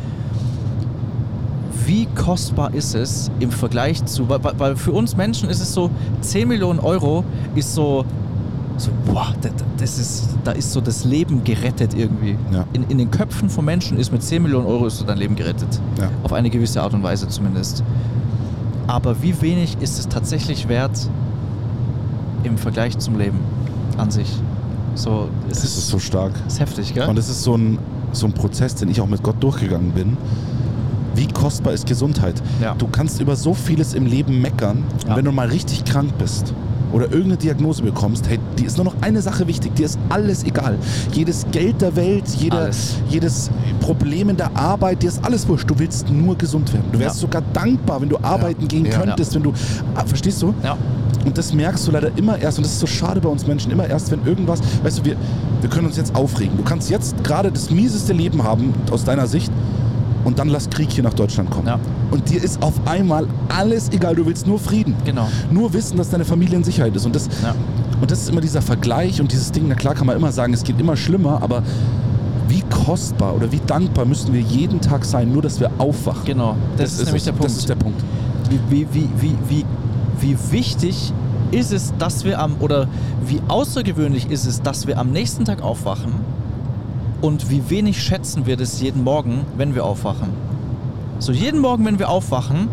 [1.85, 5.91] Wie kostbar ist es im Vergleich zu, weil, für uns Menschen ist es so,
[6.21, 7.25] 10 Millionen Euro
[7.57, 8.05] ist so,
[8.77, 12.37] so boah, das, das ist, da ist so das Leben gerettet irgendwie.
[12.53, 12.65] Ja.
[12.73, 15.37] In, in den Köpfen von Menschen ist mit 10 Millionen Euro ist so dein Leben
[15.37, 15.81] gerettet.
[16.01, 16.09] Ja.
[16.23, 17.83] Auf eine gewisse Art und Weise zumindest.
[18.87, 21.09] Aber wie wenig ist es tatsächlich wert
[22.45, 23.39] im Vergleich zum Leben
[23.97, 24.29] an sich?
[24.95, 26.33] So, es Das ist, ist so stark.
[26.47, 27.09] ist heftig, gell?
[27.09, 27.79] Und es ist so ein,
[28.13, 30.17] so ein Prozess, den ich auch mit Gott durchgegangen bin.
[31.15, 32.43] Wie kostbar ist Gesundheit?
[32.61, 32.75] Ja.
[32.75, 34.83] Du kannst über so vieles im Leben meckern.
[35.07, 35.17] Ja.
[35.17, 36.53] Wenn du mal richtig krank bist
[36.93, 39.75] oder irgendeine Diagnose bekommst, hey, die ist nur noch eine Sache wichtig.
[39.75, 40.77] Dir ist alles egal.
[41.13, 42.97] Jedes Geld der Welt, jeder, Alles.
[43.09, 43.51] jedes
[43.81, 45.69] Problem in der Arbeit, dir ist alles wurscht.
[45.71, 46.85] Du willst nur gesund werden.
[46.93, 47.21] Du wärst Ja.
[47.23, 48.99] sogar dankbar, wenn du arbeiten gehen Ja.
[48.99, 49.53] könntest, wenn du.
[49.95, 50.55] Ah, verstehst du?
[50.63, 50.77] ja.
[51.25, 53.71] Und das merkst du leider immer erst, und das ist so schade bei uns Menschen,
[53.71, 55.15] immer erst, wenn irgendwas, weißt du, wir,
[55.61, 56.57] wir können uns jetzt aufregen.
[56.57, 59.53] Du kannst jetzt gerade das mieseste Leben haben, aus deiner Sicht,
[60.25, 61.67] und dann lass Krieg hier nach Deutschland kommen.
[61.67, 61.79] Ja.
[62.11, 64.95] Und dir ist auf einmal alles egal, du willst nur Frieden.
[65.05, 65.29] Genau.
[65.51, 67.07] Nur wissen, dass deine Familie in Sicherheit ist.
[67.07, 67.55] Und das, Ja.
[68.01, 70.53] und das ist immer dieser Vergleich und dieses Ding, na klar kann man immer sagen,
[70.55, 71.63] es geht immer schlimmer, aber
[72.49, 76.25] wie kostbar oder wie dankbar müssen wir jeden Tag sein, nur dass wir aufwachen.
[76.25, 77.25] Genau, das, ist, nämlich es.
[77.25, 77.47] der Punkt.
[77.47, 78.03] Das ist der Punkt.
[78.51, 79.65] wie, wie, wie, wie, wie,
[80.21, 81.13] wie wichtig
[81.51, 82.89] ist es, dass wir am, oder
[83.27, 86.13] wie außergewöhnlich ist es, dass wir am nächsten Tag aufwachen
[87.23, 90.29] und wie wenig schätzen wir das jeden Morgen, wenn wir aufwachen.
[91.21, 92.69] So jeden Morgen, wenn wir aufwachen,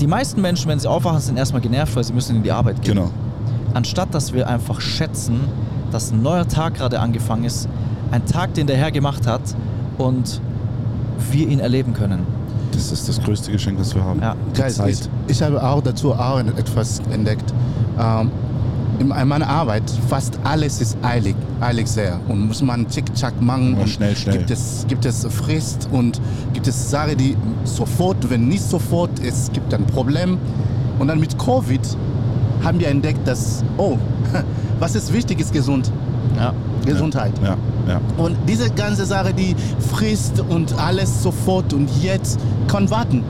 [0.00, 2.82] die meisten Menschen, wenn sie aufwachen, sind erstmal genervt, weil sie müssen in die Arbeit
[2.82, 2.96] gehen.
[2.96, 3.10] Genau.
[3.72, 5.40] Anstatt dass wir einfach schätzen,
[5.92, 7.68] dass ein neuer Tag gerade angefangen ist,
[8.10, 9.42] ein Tag, den der Herr gemacht hat
[9.98, 10.40] und
[11.30, 12.26] wir ihn erleben können.
[12.72, 14.20] Das ist das größte Geschenk, das wir haben.
[14.20, 14.34] Ja.
[14.56, 17.54] Die Guys, ich, ich habe auch dazu auch etwas entdeckt.
[17.98, 18.32] Ähm,
[19.00, 22.20] in meiner Arbeit, fast alles ist eilig, eilig sehr.
[22.28, 23.74] Und muss man tschick-tschack machen.
[23.74, 24.38] Ja, und schnell, schnell.
[24.38, 26.20] Gibt es, gibt es Frist und
[26.52, 30.38] gibt es Sachen, die sofort, wenn nicht sofort, es gibt ein Problem.
[30.98, 31.80] Und dann mit Covid
[32.62, 33.98] haben wir entdeckt, dass, oh,
[34.78, 35.90] was ist wichtig, ist gesund.
[36.36, 36.54] Ja.
[36.84, 37.32] Gesundheit.
[37.42, 37.56] Ja,
[37.88, 38.00] ja.
[38.18, 39.54] Und diese ganze Sache, die
[39.92, 43.24] frisst und alles sofort und jetzt kann warten.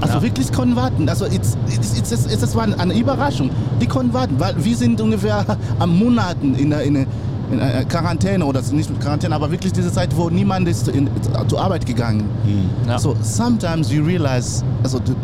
[0.00, 0.22] Also Ja.
[0.22, 1.08] wirklich können warten.
[1.08, 3.50] Also es, es, es, es, war eine Überraschung.
[3.80, 5.44] Die können warten, weil wir sind ungefähr
[5.78, 7.06] am Monaten in der, in der
[7.52, 11.10] in äh, Quarantäne oder nicht mit Quarantäne, aber wirklich diese Zeit, wo niemand ist in,
[11.48, 12.24] zur Arbeit gegangen.
[12.86, 12.96] Ja.
[12.98, 15.14] So sometimes you realize, also du,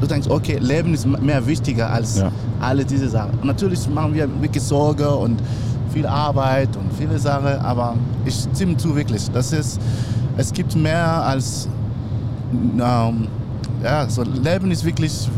[0.00, 2.32] du denkst, okay, Leben ist mehr wichtiger als Ja.
[2.60, 3.38] alle diese Sachen.
[3.44, 5.40] Natürlich machen wir wirklich Sorge und
[5.92, 9.30] viel Arbeit und viele Sachen, aber ich stimme zu wirklich.
[9.30, 9.78] Das ist,
[10.36, 11.68] es gibt mehr als,
[12.52, 13.28] ähm,
[13.84, 15.28] ja, so Leben ist wirklich,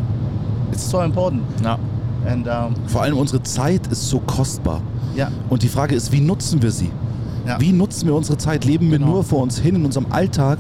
[0.73, 1.43] it's so important.
[1.63, 1.79] Ja.
[2.27, 4.81] And, ähm, Vor allem unsere Zeit ist so kostbar.
[5.15, 6.91] ja, Und die Frage ist, wie nutzen wir sie?
[7.47, 7.61] ja.
[7.61, 8.65] Wie nutzen wir unsere Zeit?
[8.65, 9.13] Leben wir Genau.
[9.13, 10.59] nur vor uns hin in unserem Alltag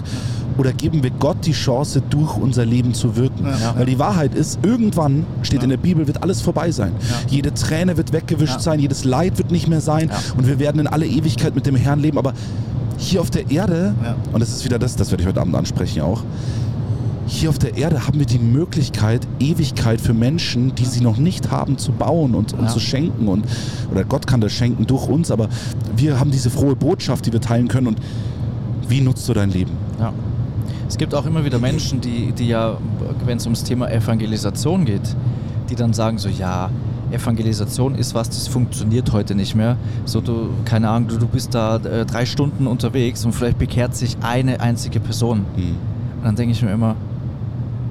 [0.59, 3.44] oder geben wir Gott die Chance, durch unser Leben zu wirken?
[3.46, 3.75] Ja.
[3.77, 5.64] Weil die Wahrheit ist, irgendwann steht Ja.
[5.64, 6.92] in der Bibel, wird alles vorbei sein.
[7.01, 7.16] Ja.
[7.29, 8.61] Jede Träne wird weggewischt Ja.
[8.61, 10.16] sein, jedes Leid wird nicht mehr sein Ja.
[10.38, 12.16] und wir werden in alle Ewigkeit mit dem Herrn leben.
[12.18, 12.33] Aber
[12.99, 14.14] hier auf der Erde, Ja.
[14.33, 16.22] und das ist wieder das, das werde ich heute Abend ansprechen auch,
[17.26, 21.50] hier auf der Erde haben wir die Möglichkeit, Ewigkeit für Menschen, die sie noch nicht
[21.50, 22.68] haben, zu bauen und, und Ja.
[22.68, 23.28] zu schenken.
[23.28, 23.44] Und,
[23.90, 25.48] oder Gott kann das schenken durch uns, aber
[25.96, 27.88] wir haben diese frohe Botschaft, die wir teilen können.
[27.88, 27.98] Und
[28.88, 29.72] wie nutzt du dein Leben?
[29.98, 30.12] Ja.
[30.88, 32.76] Es gibt auch immer wieder Menschen, die, die ja,
[33.24, 35.16] wenn es ums Thema Evangelisation geht,
[35.68, 36.70] die dann sagen so, ja,
[37.10, 39.76] Evangelisation ist was, das funktioniert heute nicht mehr.
[40.04, 43.96] So, du, keine Ahnung, du, du bist da äh, drei Stunden unterwegs und vielleicht bekehrt
[43.96, 45.40] sich eine einzige Person.
[45.56, 46.94] Und dann denke ich mir immer,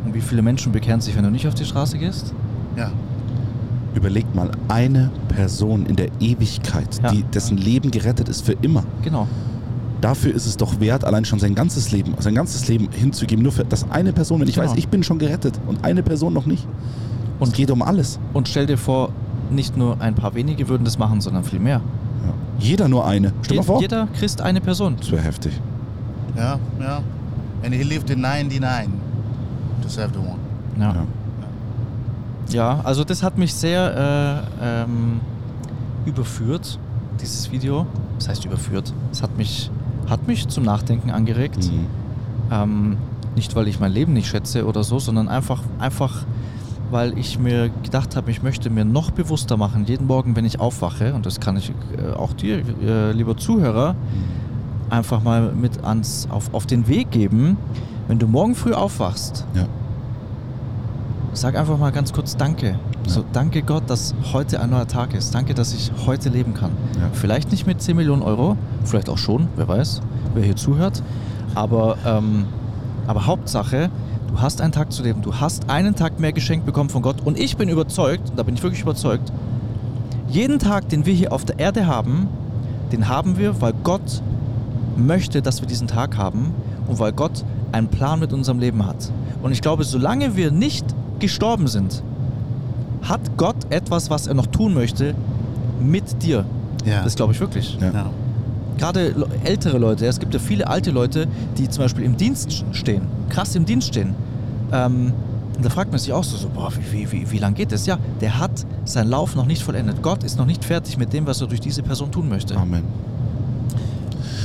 [0.05, 2.33] und wie viele Menschen bekehren sich, wenn du nicht auf die Straße gehst?
[2.77, 2.91] ja.
[3.93, 7.11] Überleg mal, eine Person in der Ewigkeit, Ja.
[7.11, 8.83] die, dessen Leben gerettet ist für immer.
[9.03, 9.25] Genau.
[10.01, 13.53] Dafür ist es doch wert, allein schon sein ganzes Leben, sein ganzes Leben hinzugeben, nur
[13.53, 14.67] für das eine Person, wenn ich Genau.
[14.69, 16.67] weiß, ich bin schon gerettet und eine Person noch nicht.
[17.39, 18.19] Und es geht um alles.
[18.33, 19.09] Und stell dir vor,
[19.49, 21.79] nicht nur ein paar wenige würden das machen, sondern viel mehr.
[22.25, 22.33] Ja.
[22.59, 23.31] Jeder nur eine.
[23.43, 23.79] Stell mal Je- vor.
[23.81, 24.97] Jeder Christ eine Person.
[24.99, 25.53] Das wäre heftig.
[26.35, 27.01] Ja, ja.
[27.63, 28.59] And he lived in 99
[29.81, 30.39] to serve the one.
[30.79, 30.93] Ja.
[30.93, 31.05] Ja.
[32.49, 35.19] Ja, also das hat mich sehr äh, ähm,
[36.05, 36.79] überführt,
[37.19, 37.87] dieses Video.
[38.19, 38.93] Das heißt überführt.
[39.11, 39.71] Es hat mich,
[40.07, 41.71] hat mich zum Nachdenken angeregt.
[41.71, 41.85] Mhm.
[42.51, 42.97] Ähm,
[43.35, 46.25] nicht, weil ich mein Leben nicht schätze oder so, sondern einfach, einfach
[46.91, 50.59] weil ich mir gedacht habe, ich möchte mir noch bewusster machen, jeden Morgen, wenn ich
[50.59, 53.95] aufwache, und das kann ich äh, auch dir, äh, lieber Zuhörer,
[54.89, 57.57] einfach mal mit ans, auf, auf den Weg geben,
[58.07, 59.65] wenn du morgen früh aufwachst, Ja.
[61.33, 62.79] Sag einfach mal ganz kurz Danke.
[63.07, 65.35] So, danke Gott, dass heute ein neuer Tag ist.
[65.35, 66.71] Danke, dass ich heute leben kann.
[66.97, 67.09] Ja.
[67.11, 70.01] Vielleicht nicht mit 10 Millionen Euro, vielleicht auch schon, wer weiß,
[70.33, 71.03] wer hier zuhört.
[71.53, 72.45] Aber, ähm,
[73.05, 73.89] aber Hauptsache,
[74.29, 75.21] du hast einen Tag zu leben.
[75.21, 77.17] Du hast einen Tag mehr geschenkt bekommen von Gott.
[77.25, 79.31] Und ich bin überzeugt, da bin ich wirklich überzeugt,
[80.29, 82.29] jeden Tag, den wir hier auf der Erde haben,
[82.93, 84.21] den haben wir, weil Gott
[84.95, 86.53] möchte, dass wir diesen Tag haben
[86.87, 89.11] und weil Gott einen Plan mit unserem Leben hat.
[89.41, 90.85] Und ich glaube, solange wir nicht
[91.19, 92.03] gestorben sind,
[93.03, 95.13] hat Gott etwas, was er noch tun möchte,
[95.81, 96.45] mit dir.
[96.85, 97.03] Ja.
[97.03, 97.77] Das glaube ich wirklich.
[97.79, 97.91] Ja.
[97.91, 98.09] Ja.
[98.77, 103.03] Gerade ältere Leute, es gibt ja viele alte Leute, die zum Beispiel im Dienst stehen,
[103.29, 104.15] krass im Dienst stehen.
[104.71, 105.13] Ähm,
[105.55, 107.71] und da fragt man sich auch so, so boah, wie, wie, wie, wie lange geht
[107.71, 107.85] das?
[107.85, 110.01] Ja, der hat seinen Lauf noch nicht vollendet.
[110.01, 112.57] Gott ist noch nicht fertig mit dem, was er durch diese Person tun möchte.
[112.57, 112.83] Amen.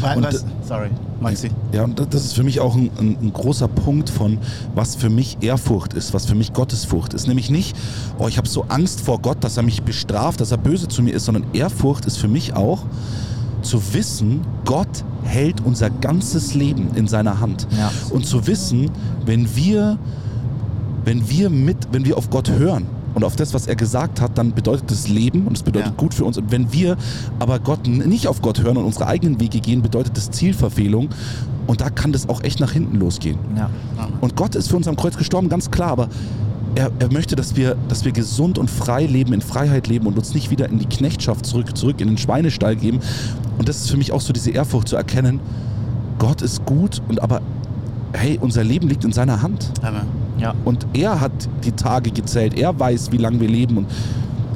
[0.03, 0.89] Und, was, sorry,
[1.21, 1.51] Maxi.
[1.73, 4.39] Ja, und das ist für mich auch ein, ein, ein großer Punkt von,
[4.75, 7.27] was für mich Ehrfurcht ist, was für mich Gottesfurcht ist.
[7.27, 7.77] Nämlich nicht,
[8.19, 11.03] oh, ich habe so Angst vor Gott, dass er mich bestraft, dass er böse zu
[11.03, 12.85] mir ist, sondern Ehrfurcht ist für mich auch
[13.63, 17.67] zu wissen, Gott hält unser ganzes Leben in seiner Hand.
[17.77, 17.93] Ja.
[18.11, 18.91] Und zu wissen,
[19.27, 19.99] wenn wir,
[21.05, 24.39] wenn wir mit, wenn wir auf Gott hören und auf das, was er gesagt hat,
[24.39, 25.95] dann bedeutet das Leben und es bedeutet Ja.
[25.97, 26.39] gut für uns.
[26.39, 26.97] Und wenn wir
[27.39, 31.09] aber Gott nicht auf Gott hören und unsere eigenen Wege gehen, bedeutet das Zielverfehlung.
[31.67, 33.39] Und da kann das auch echt nach hinten losgehen.
[33.57, 33.71] Ja.
[34.21, 36.09] Und Gott ist für uns am Kreuz gestorben, ganz klar, aber
[36.75, 40.17] er, er möchte, dass wir, dass wir gesund und frei leben, in Freiheit leben und
[40.17, 43.01] uns nicht wieder in die Knechtschaft zurück, zurück in den Schweinestall geben.
[43.59, 45.41] Und das ist für mich auch so diese Ehrfurcht zu erkennen,
[46.19, 47.41] Gott ist gut und aber
[48.13, 49.71] hey, unser Leben liegt in seiner Hand.
[49.83, 50.03] Amen.
[50.41, 50.55] Ja.
[50.65, 51.33] Und er hat
[51.65, 53.87] die Tage gezählt, er weiß, wie lange wir leben und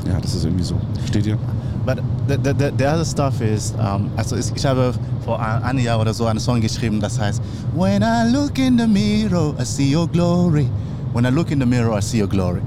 [0.06, 0.76] ja, das ist irgendwie so.
[1.06, 1.38] Steht ihr?
[1.84, 4.94] But the, the, the, the other stuff is, um, also ich, habe
[5.24, 7.42] vor ein ein Jahr oder so einen Song geschrieben, das heißt,
[7.74, 10.66] When I look in the mirror, I see your glory.
[11.12, 12.62] When I look in the mirror, I see your glory.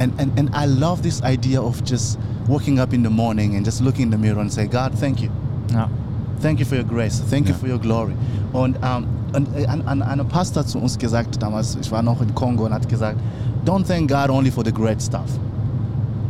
[0.00, 3.64] And, and, and I love this idea of just waking up in the morning and
[3.64, 5.30] just looking in the mirror and say, God, thank you.
[5.70, 5.88] Ja.
[6.40, 7.20] Thank you for your grace.
[7.30, 7.58] Thank you Ja.
[7.58, 8.12] for your glory.
[8.52, 9.06] Und, ähm,
[9.56, 12.72] äh, ein, ein, ein Pastor zu uns gesagt damals, ich war noch in Kongo und
[12.72, 13.18] hat gesagt,
[13.66, 15.28] don't thank God only for the great stuff.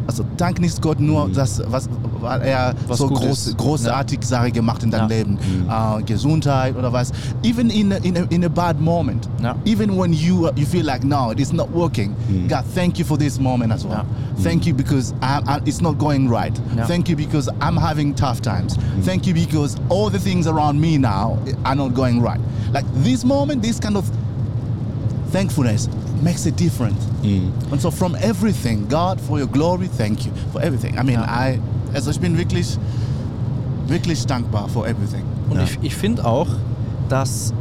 [0.09, 1.35] Also dank nicht Gott nur, mhm.
[1.35, 1.87] das, was,
[2.23, 5.17] weil er Was so groß, großartig Sache gemacht in deinem Ja.
[5.19, 5.39] Leben.
[5.69, 7.13] Äh, Gesundheit oder was.
[7.43, 9.29] Even in a, in a, in a bad moment.
[9.43, 9.55] Ja.
[9.67, 12.15] Even when you you feel like no, it is not working.
[12.31, 12.49] Mhm.
[12.49, 14.07] God, thank you for this moment as well.
[14.43, 16.59] Thank you because I, I, it's not going right.
[16.75, 16.87] Ja.
[16.87, 18.79] Thank you because I'm having tough times.
[19.03, 22.41] Thank you because all the things around me now are not going right.
[22.73, 24.11] Like this moment, this kind of
[25.33, 25.87] thankfulness
[26.23, 27.07] makes a difference.
[27.71, 30.95] And so from everything, God, for your glory, thank you for everything.
[30.99, 31.49] I mean, Ja.
[31.51, 31.61] I,
[31.95, 32.79] also ich bin wirklich,
[33.87, 35.23] wirklich dankbar for everything.
[35.51, 36.49] Und ich, ich finde auch,
[37.09, 37.53] dass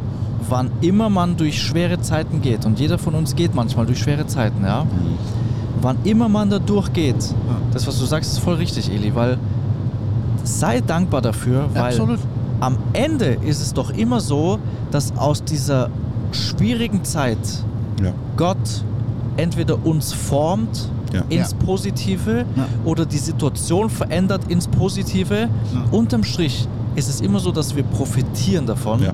[0.49, 4.27] wann immer man durch schwere Zeiten geht, und jeder von uns geht manchmal durch schwere
[4.27, 4.85] Zeiten, ja,
[5.81, 7.33] wann immer man da durchgeht,
[7.73, 9.37] das, was du sagst, ist voll richtig, Eli, weil
[10.43, 12.19] sei dankbar dafür, weil Absolut.
[12.61, 14.59] am Ende ist es doch immer so,
[14.91, 15.89] dass aus dieser
[16.31, 17.37] schwierigen Zeit
[18.03, 18.11] Ja.
[18.35, 18.83] Gott
[19.37, 21.21] entweder uns formt Ja.
[21.29, 21.57] ins Ja.
[21.65, 22.65] Positive Ja.
[22.85, 25.47] oder die Situation verändert ins Positive.
[25.91, 29.13] Unterm Strich ist es immer so, dass wir profitieren davon, Ja.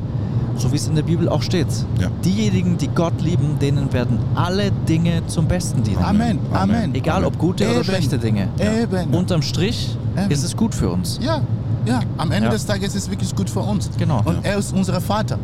[0.57, 1.67] so wie es in der Bibel auch steht.
[1.99, 2.07] Ja.
[2.25, 5.97] Diejenigen, die Gott lieben, denen werden alle Dinge zum Besten dienen.
[6.03, 6.75] Amen, Amen.
[6.75, 6.95] Amen.
[6.95, 7.83] Egal ob gute oder Eben.
[7.83, 8.47] schlechte Dinge.
[8.57, 9.13] Eben.
[9.13, 10.31] Unterm Strich Eben.
[10.31, 11.19] ist es gut für uns.
[11.21, 11.41] Ja,
[11.85, 12.53] ja, am Ende Ja.
[12.53, 13.89] des Tages ist es wirklich gut für uns.
[13.97, 14.21] Genau.
[14.25, 14.51] Und Ja.
[14.53, 15.37] er ist unser Vater.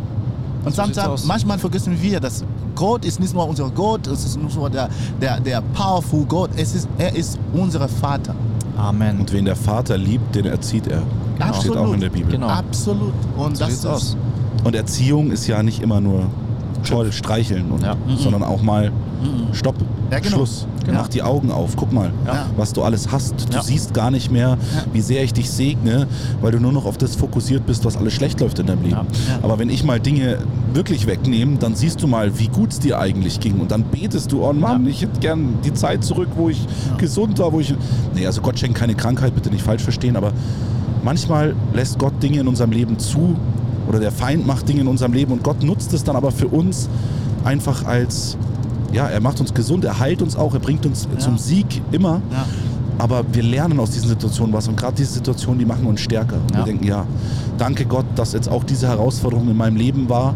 [0.66, 1.26] Und So aus.
[1.26, 2.44] manchmal vergessen wir, dass
[2.80, 4.88] Gott ist nicht nur unser Gott, es ist nicht nur der,
[5.20, 8.34] der, der powerful Gott, es ist, er ist unser Vater.
[8.78, 9.20] Amen.
[9.20, 11.02] Und wen der Vater liebt, den erzieht er.
[11.38, 11.54] Genau.
[11.54, 12.32] Steht auch in der Bibel.
[12.32, 12.48] Genau.
[12.48, 13.12] Absolut.
[13.38, 14.18] Und So das ist, aus.
[14.64, 16.28] Und Erziehung ist ja nicht immer nur
[16.88, 17.98] toll streicheln, und, Ja.
[18.18, 18.94] sondern auch mal
[19.52, 19.76] Stopp,
[20.12, 20.38] Ja, genau.
[20.38, 20.66] Schluss.
[20.86, 21.00] Genau.
[21.02, 22.48] Mach die Augen auf, guck mal, Ja.
[22.58, 23.34] was du alles hast.
[23.50, 23.62] Du Ja.
[23.62, 24.58] siehst gar nicht mehr,
[24.92, 26.08] wie sehr ich dich segne,
[26.42, 28.98] weil du nur noch auf das fokussiert bist, was alles schlecht läuft in deinem Leben.
[29.44, 30.40] Aber wenn ich mal Dinge
[30.74, 33.60] wirklich wegnehme, dann siehst du mal, wie gut es dir eigentlich ging.
[33.60, 36.66] Und dann betest du, oh Mann, ich hätte gern die Zeit zurück, wo ich
[36.98, 37.74] gesund war, wo ich.
[38.16, 40.32] Nee, also Gott schenkt keine Krankheit, bitte nicht falsch verstehen, aber
[41.04, 43.36] manchmal lässt Gott Dinge in unserem Leben zu
[43.88, 46.48] oder der Feind macht Dinge in unserem Leben und Gott nutzt es dann aber für
[46.48, 46.90] uns
[47.44, 48.38] einfach als,
[48.94, 52.22] ja, er macht uns gesund, er heilt uns auch, er bringt uns zum Sieg immer.
[52.32, 52.46] Ja.
[52.98, 56.36] Aber wir lernen aus diesen Situationen was und gerade diese Situationen, die machen uns stärker.
[56.36, 56.58] Und Ja.
[56.58, 57.06] Wir denken, ja,
[57.58, 60.36] danke Gott, dass jetzt auch diese Herausforderung in meinem Leben war.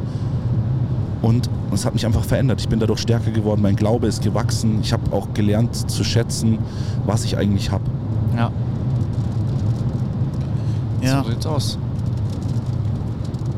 [1.21, 2.61] Und es hat mich einfach verändert.
[2.61, 3.61] Ich bin dadurch stärker geworden.
[3.61, 4.79] Mein Glaube ist gewachsen.
[4.81, 6.59] Ich habe auch gelernt zu schätzen,
[7.05, 7.83] was ich eigentlich habe.
[8.35, 8.51] Ja,
[11.01, 11.23] ja.
[11.23, 11.77] so sieht's aus.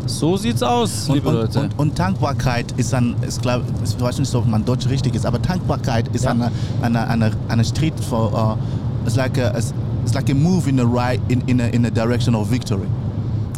[0.07, 1.59] So sieht's aus, Und, liebe und, Leute.
[1.61, 5.25] und, und Dankbarkeit ist ein, ich, glaub, ich weiß nicht, ob man Deutsch richtig ist,
[5.25, 6.31] aber Dankbarkeit ist Ja.
[6.31, 8.55] eine, eine, eine, eine Street for, uh,
[9.05, 9.73] it's like a, it's,
[10.13, 12.87] like a move in the right, in, in, a, in a direction of victory.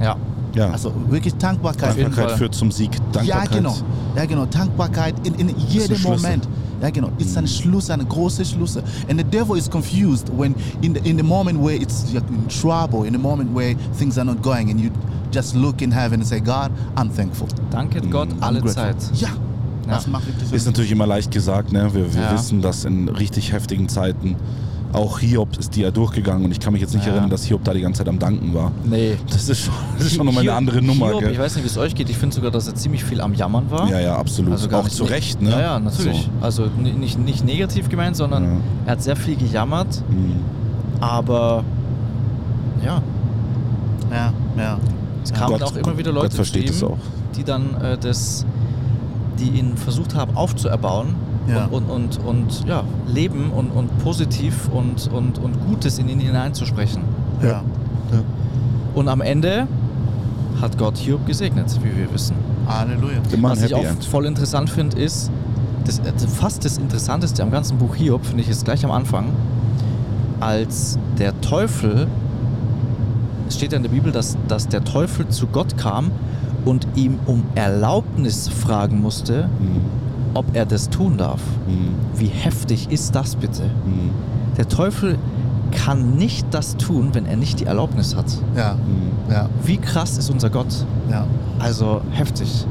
[0.01, 0.15] ja,
[0.55, 1.97] Ja, Also wirklich Dankbarkeit.
[2.01, 2.91] Dankbarkeit führt zum Sieg.
[2.95, 3.51] Ja, Dankbarkeit.
[3.51, 3.75] genau.
[4.15, 4.45] Ja, genau.
[4.45, 6.01] Dankbarkeit in, in jedem.
[6.01, 6.47] Moment.
[6.81, 7.09] Ja, genau.
[7.17, 8.83] Ist ein Schluss, eine große Schlüssel.
[9.09, 13.03] And the devil is confused when in the, in the moment where it's in trouble,
[13.05, 14.89] in the moment where things are not going and you
[15.33, 17.47] just look in heaven and say, God, I'm thankful.
[17.71, 18.95] danket Gott I'm alle grateful." Zeit.
[19.15, 19.29] Ja.
[19.87, 20.51] Das macht wirklich.
[20.51, 21.71] Ist natürlich immer leicht gesagt.
[21.71, 21.89] Ne?
[21.93, 22.33] Wir, wir Ja.
[22.33, 24.35] wissen, dass in richtig heftigen Zeiten
[24.91, 26.43] auch Hiob ist die ja durchgegangen.
[26.45, 27.11] Und ich kann mich jetzt nicht Ja.
[27.13, 28.71] erinnern, dass Hiob da die ganze Zeit am Danken war.
[28.83, 29.15] Nee.
[29.29, 31.07] Das ist schon, das ist schon nochmal eine andere Nummer.
[31.09, 31.31] Hiob, gell?
[31.31, 32.09] ich weiß nicht, wie es euch geht.
[32.09, 33.89] Ich finde sogar, dass er ziemlich viel am Jammern war.
[33.89, 34.51] Ja, ja, absolut.
[34.51, 35.51] Also gar auch nicht zu ne- Recht, ne?
[35.51, 36.23] Ja, ja, natürlich.
[36.23, 36.29] So.
[36.45, 38.49] Also nicht, nicht negativ gemeint, sondern Ja.
[38.87, 40.03] er hat sehr viel gejammert.
[40.09, 40.35] Mhm.
[41.01, 41.63] Aber
[42.83, 43.01] ja,
[44.09, 44.77] Ja, ja.
[45.31, 46.97] Es kamen Gott- auch immer wieder Leute zu ihm, auch.
[47.35, 48.45] die dann äh, das,
[49.39, 51.15] die ihn versucht haben aufzuerbauen
[51.47, 51.65] Ja.
[51.65, 56.19] und, und, und, und ja, Leben und, und positiv und, und, und Gutes in ihn
[56.19, 57.03] hineinzusprechen.
[57.41, 57.61] Ja.
[58.95, 59.67] Und am Ende
[60.61, 62.35] hat Gott Hiob gesegnet, wie wir wissen.
[62.67, 63.19] Halleluja.
[63.41, 64.03] Was ich auch End.
[64.03, 65.29] voll interessant finde, ist,
[65.85, 69.27] das, äh, fast das Interessanteste am ganzen Buch Hiob, finde ich, ist gleich am Anfang,
[70.39, 72.07] als der Teufel,
[73.47, 76.11] es steht ja in der Bibel, dass, dass der Teufel zu Gott kam
[76.65, 79.81] und ihm um Erlaubnis fragen musste, Mhm.
[80.33, 81.41] ob er das tun darf.
[81.67, 81.95] Mhm.
[82.19, 83.63] Wie heftig ist das bitte?
[83.63, 84.11] Mhm.
[84.57, 85.17] Der Teufel
[85.71, 88.25] kann nicht das tun, wenn er nicht die Erlaubnis hat.
[88.55, 88.73] Ja.
[88.75, 89.31] Mhm.
[89.31, 89.49] Ja.
[89.63, 90.85] Wie krass ist unser Gott?
[91.11, 91.25] Ja.
[91.59, 92.65] Also heftig.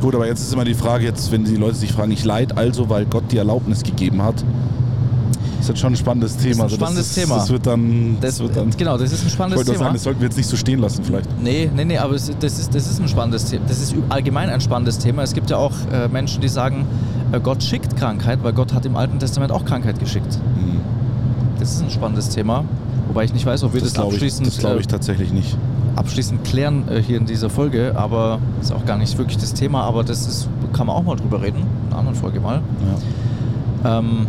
[0.00, 2.56] Gut, aber jetzt ist immer die Frage, jetzt, wenn die Leute sich fragen, ich leid
[2.56, 4.44] also, weil Gott die Erlaubnis gegeben hat.
[5.58, 6.54] Das ist schon ein spannendes Thema.
[6.54, 7.36] ein Also spannendes das Thema.
[7.36, 8.16] Das wird dann.
[8.20, 9.78] Das, wird dann genau, das ist ein ich spannendes Thema.
[9.78, 11.28] sagen, das sollten wir jetzt nicht so stehen lassen, vielleicht.
[11.42, 13.64] Nee, nee, nee, aber das, ist, das ist ein spannendes Thema.
[13.68, 15.22] Das ist allgemein ein spannendes Thema.
[15.22, 16.86] Es gibt ja auch äh, Menschen, die sagen,
[17.32, 20.38] äh, Gott schickt Krankheit, weil Gott hat im Alten Testament auch Krankheit geschickt.
[20.56, 20.80] Mhm.
[21.58, 22.64] Das ist ein spannendes Thema.
[23.08, 24.88] Wobei ich nicht weiß, ob wir das, Das glaube ich, abschließend, das glaub ich äh,
[24.90, 25.56] tatsächlich nicht.
[25.96, 27.94] abschließend klären äh, hier in dieser Folge.
[27.96, 29.82] Aber ist auch gar nicht wirklich das Thema.
[29.82, 31.58] Aber das ist, kann man auch mal drüber reden.
[31.58, 32.60] In einer anderen Folge mal.
[33.84, 33.98] Ja.
[33.98, 34.26] Ähm,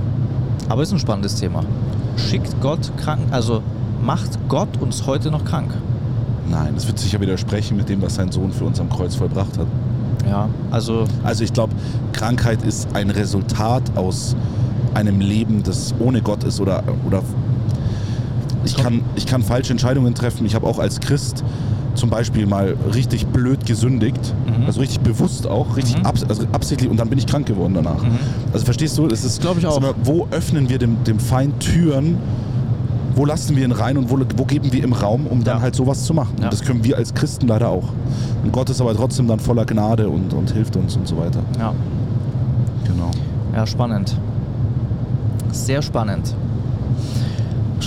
[0.69, 1.63] Aber ist ein spannendes Thema.
[2.15, 3.61] Schickt Gott krank, also
[4.01, 5.73] macht Gott uns heute noch krank?
[6.49, 9.57] Nein, das wird sicher widersprechen mit dem, was sein Sohn für uns am Kreuz vollbracht
[9.57, 9.67] hat.
[10.27, 11.73] Ja, also Also ich glaube,
[12.13, 14.35] Krankheit ist ein Resultat aus
[14.93, 17.21] einem Leben, das ohne Gott ist oder, oder
[18.63, 20.45] ich, kann, ich kann falsche Entscheidungen treffen.
[20.45, 21.43] Ich habe auch als Christ
[21.99, 24.65] zum Beispiel mal richtig blöd gesündigt, Mhm.
[24.65, 28.03] also richtig bewusst auch, richtig abs also absichtlich und dann bin ich krank geworden danach.
[28.53, 29.43] Also verstehst du, das ist, Mhm.
[29.43, 29.79] Glaub ich auch.
[29.81, 32.17] mal, wo öffnen wir dem, dem Feind Türen,
[33.15, 35.61] wo lassen wir ihn rein und wo, wo geben wir ihm Raum, um dann Ja.
[35.63, 36.35] halt sowas zu machen.
[36.39, 36.45] Ja.
[36.45, 37.89] Und das können wir als Christen leider auch.
[38.43, 41.41] Und Gott ist aber trotzdem dann voller Gnade und, und hilft uns und so weiter.
[41.59, 41.73] ja,
[42.85, 43.11] Genau.
[43.53, 44.15] ja, spannend.
[45.51, 46.33] Sehr spannend.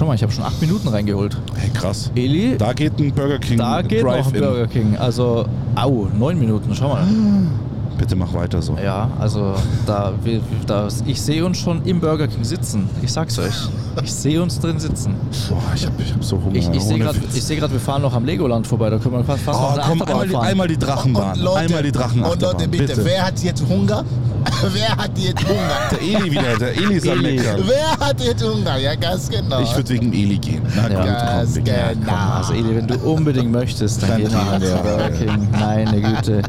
[0.03, 1.37] Schau mal, ich habe schon acht Minuten reingeholt.
[1.55, 2.11] Hey, krass.
[2.17, 4.41] Eli, Da geht ein Burger King da geht noch ein Drive-In.
[4.41, 4.97] Burger King.
[4.97, 5.45] Also,
[5.77, 7.07] au, neun Minuten, schau mal.
[7.99, 8.77] Bitte mach weiter so.
[8.83, 9.55] Ja, also
[9.87, 12.91] da, wir, da ich sehe uns schon im Burger King sitzen.
[13.01, 13.55] Ich sag's euch.
[14.03, 15.15] Ich sehe uns drin sitzen.
[15.49, 16.57] Boah, ich hab, ich hab so Hunger.
[16.57, 18.91] Ich, ich sehe gerade, gerade, wir fahren noch am Legoland vorbei.
[18.91, 20.47] Da können wir fast, fast noch Oh, eine komm, einmal die, fahren.
[20.47, 21.37] einmal die Drachenbahn.
[21.39, 22.55] Und Leute, einmal die Drachenachterbahn.
[22.55, 24.05] Und Leute, bitte, wer hat jetzt Hunger?
[24.73, 25.89] wer hat jetzt Hunger?
[25.91, 27.21] Der Eli wieder, der Eli ist am.
[27.23, 27.61] Meckern.
[27.67, 28.77] wer hat jetzt Hunger?
[28.79, 29.61] Ja, ganz genau.
[29.61, 30.63] Ich würde wegen Eli gehen.
[30.75, 31.39] Na gut, Ja.
[31.43, 31.75] komm, wir gehen.
[31.75, 34.85] Ja, Komm, also Eli, wenn du unbedingt möchtest, dann, Dann gehen wir halt gehen zum
[34.85, 34.93] wir.
[34.93, 35.49] Burger King.
[35.53, 36.43] Meine Güte.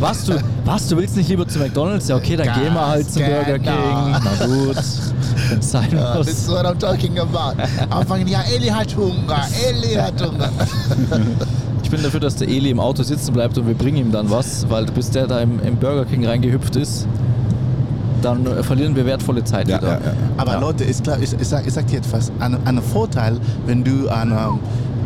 [0.00, 0.32] Was du,
[0.64, 2.08] was, du willst nicht lieber zu McDonalds?
[2.08, 3.72] Ja, okay, dann Ganz gehen wir halt zum Burger genau.
[3.72, 4.16] King.
[4.24, 4.84] Na gut,
[5.60, 6.56] sein Uh, this is muss.
[6.56, 7.54] what I'm talking about.
[7.90, 10.50] Anfangen, ja, Eli hat Hunger, Eli hat Hunger.
[11.82, 14.28] Ich bin dafür, dass der Eli im Auto sitzen bleibt und wir bringen ihm dann
[14.30, 17.06] was, weil bis der da im, im Burger King reingehüpft ist,
[18.24, 19.88] dann äh, verlieren wir wertvolle Zeit Ja, wieder.
[19.92, 20.12] ja, ja.
[20.36, 20.60] Aber Ja.
[20.60, 24.08] Leute, ich, glaub, ich, ich, sag, ich sag dir etwas, ein, ein Vorteil, wenn du
[24.08, 24.50] eine,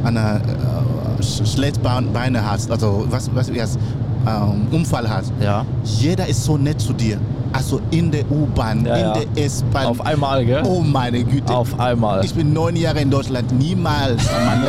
[0.05, 3.79] eine äh, Sch- Schlechtbeine hast, also was, was heißt,
[4.27, 5.65] ähm, Unfall hast, Ja.
[5.85, 7.19] jeder ist so nett zu dir.
[7.53, 9.13] Also in der U-Bahn, Ja, ja.
[9.15, 9.87] in der S-Bahn.
[9.87, 10.63] Auf einmal, gell?
[10.67, 11.53] Oh meine Güte.
[11.55, 12.25] Auf einmal.
[12.25, 14.23] Ich bin neun Jahre in Deutschland, niemals.
[14.31, 14.65] Mann.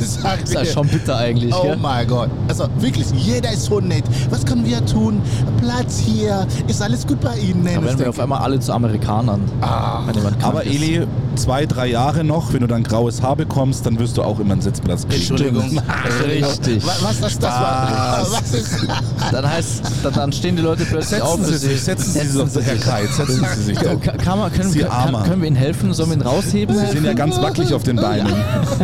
[0.00, 1.76] ich sag Das ist ja schon bitter eigentlich, Oh gell?
[1.76, 2.30] mein Gott.
[2.48, 4.04] Also wirklich, jeder ist so nett.
[4.30, 5.20] Was können wir tun?
[5.60, 6.46] Platz hier.
[6.66, 7.64] Ist alles gut bei Ihnen?
[7.64, 9.40] Da werden wir auf einmal alle zu Amerikanern.
[9.60, 10.02] Ah.
[10.42, 10.74] Aber ist.
[10.74, 11.06] Eli,
[11.36, 14.52] zwei, drei Jahre noch, wenn du dann graues Haar bekommst, dann wirst du auch immer
[14.52, 15.20] einen Sitzplatz kriegen.
[15.20, 15.80] Entschuldigung.
[16.26, 16.84] Richtig.
[16.86, 18.26] Was, was das, das war?
[18.30, 18.86] Was ist
[19.30, 21.36] Dann heißt, dann, dann stehen die Leute plötzlich auf.
[21.38, 24.00] Setzen Sie sich, setzen Sie sich doch, Herr Kite, setzen Sie sich doch.
[24.00, 25.22] Ka- Kann man, können, Sie kann, Armer.
[25.24, 25.92] können wir Ihnen helfen?
[25.94, 26.76] Sollen wir ihn rausheben?
[26.76, 28.32] Sie sind ja ganz wackelig auf den Beinen.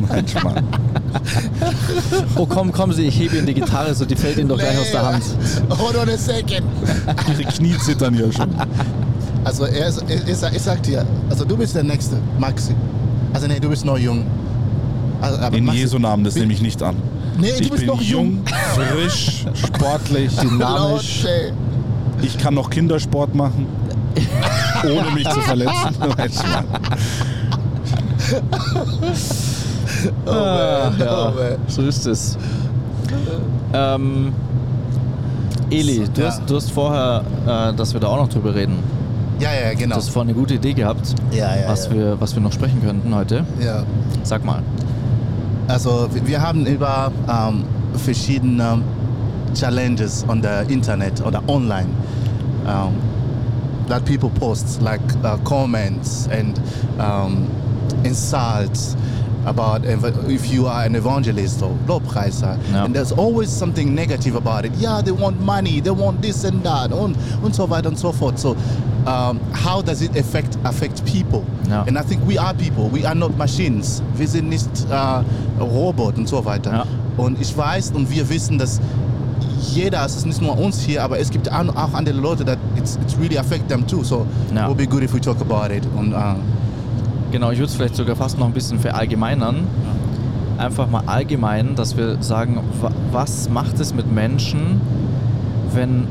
[0.09, 0.65] Mein Schmarrn.
[2.37, 4.79] Oh, komm, kommen Sie, ich hebe Ihnen die Gitarre, so die fällt Ihnen doch gleich
[4.79, 5.23] aus der Hand.
[5.71, 6.63] Hold on a second.
[7.39, 8.49] Ihre Knie zittern ja schon.
[9.45, 12.75] Also er ist, ich, ich, sag- dir, also du bist der Nächste, Maxi.
[13.33, 14.25] Also nee, du bist noch jung.
[15.21, 16.97] Also, aber In Maxi- Jesu Namen, das nehme ich nicht an.
[17.39, 18.27] Nee, du ich bist bin noch jung.
[18.27, 21.25] jung, frisch, sportlich, dynamisch.
[21.25, 21.53] Leute.
[22.25, 23.67] Ich kann noch Kindersport machen,
[24.85, 25.95] ohne mich zu verletzen.
[26.17, 26.65] Mein Schmarrn.
[30.27, 31.57] Ah, ja, oh man.
[31.69, 32.37] so ist es.
[33.73, 34.33] Ähm,
[35.71, 36.29] Eli, du, Ja.
[36.29, 38.79] hast, du hast vorher, äh, dass wir da auch noch drüber reden.
[39.41, 39.97] Ja, ja, Du genau.
[39.97, 41.91] hast vorhin eine gute Idee gehabt, Ja, ja, was.
[41.91, 43.45] Wir, was wir noch sprechen könnten heute.
[43.61, 43.83] Ja.
[44.23, 44.63] Sag mal.
[45.67, 47.65] Also wir- wir haben über ähm,
[47.97, 48.79] verschiedene
[49.55, 51.95] Challenges on the Internet or the online
[52.67, 53.01] um,
[53.89, 56.59] that people post like uh, comments and
[57.01, 57.49] um,
[58.05, 58.97] insults
[59.47, 62.59] about if you are an evangelist or Lobpreiser.
[62.73, 62.85] Ja.
[62.85, 64.73] And there's always something negative about it.
[64.77, 68.13] Yeah, they want money, they want this and that and, und so weiter and so
[68.13, 68.39] forth.
[68.39, 68.57] So
[69.07, 71.45] um, how does it affect, affect people?
[71.69, 71.85] Ja.
[71.87, 74.03] And I think we are people, we are not machines.
[74.15, 75.25] Wir sind nicht äh,
[75.61, 76.73] Robot und so weiter.
[76.73, 76.87] Ja.
[77.17, 78.81] Und ich weiß und wir wissen, dass
[79.73, 82.99] jeder, es ist nicht nur uns hier, aber es gibt auch andere Leute, that it's,
[83.03, 84.03] it's really affect them too.
[84.03, 84.63] So Ja.
[84.63, 85.83] it would be good if we talk about it.
[85.97, 86.17] Und äh,
[87.33, 89.57] Genau, ich würde es vielleicht sogar fast noch ein bisschen verallgemeinern.
[90.57, 94.81] Einfach mal allgemein, dass wir sagen, wa- was macht es mit Menschen,
[95.75, 96.07] wenn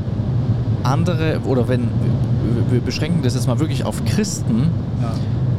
[0.82, 4.64] andere, oder wenn, wir- wir beschränken das jetzt mal wirklich auf Christen,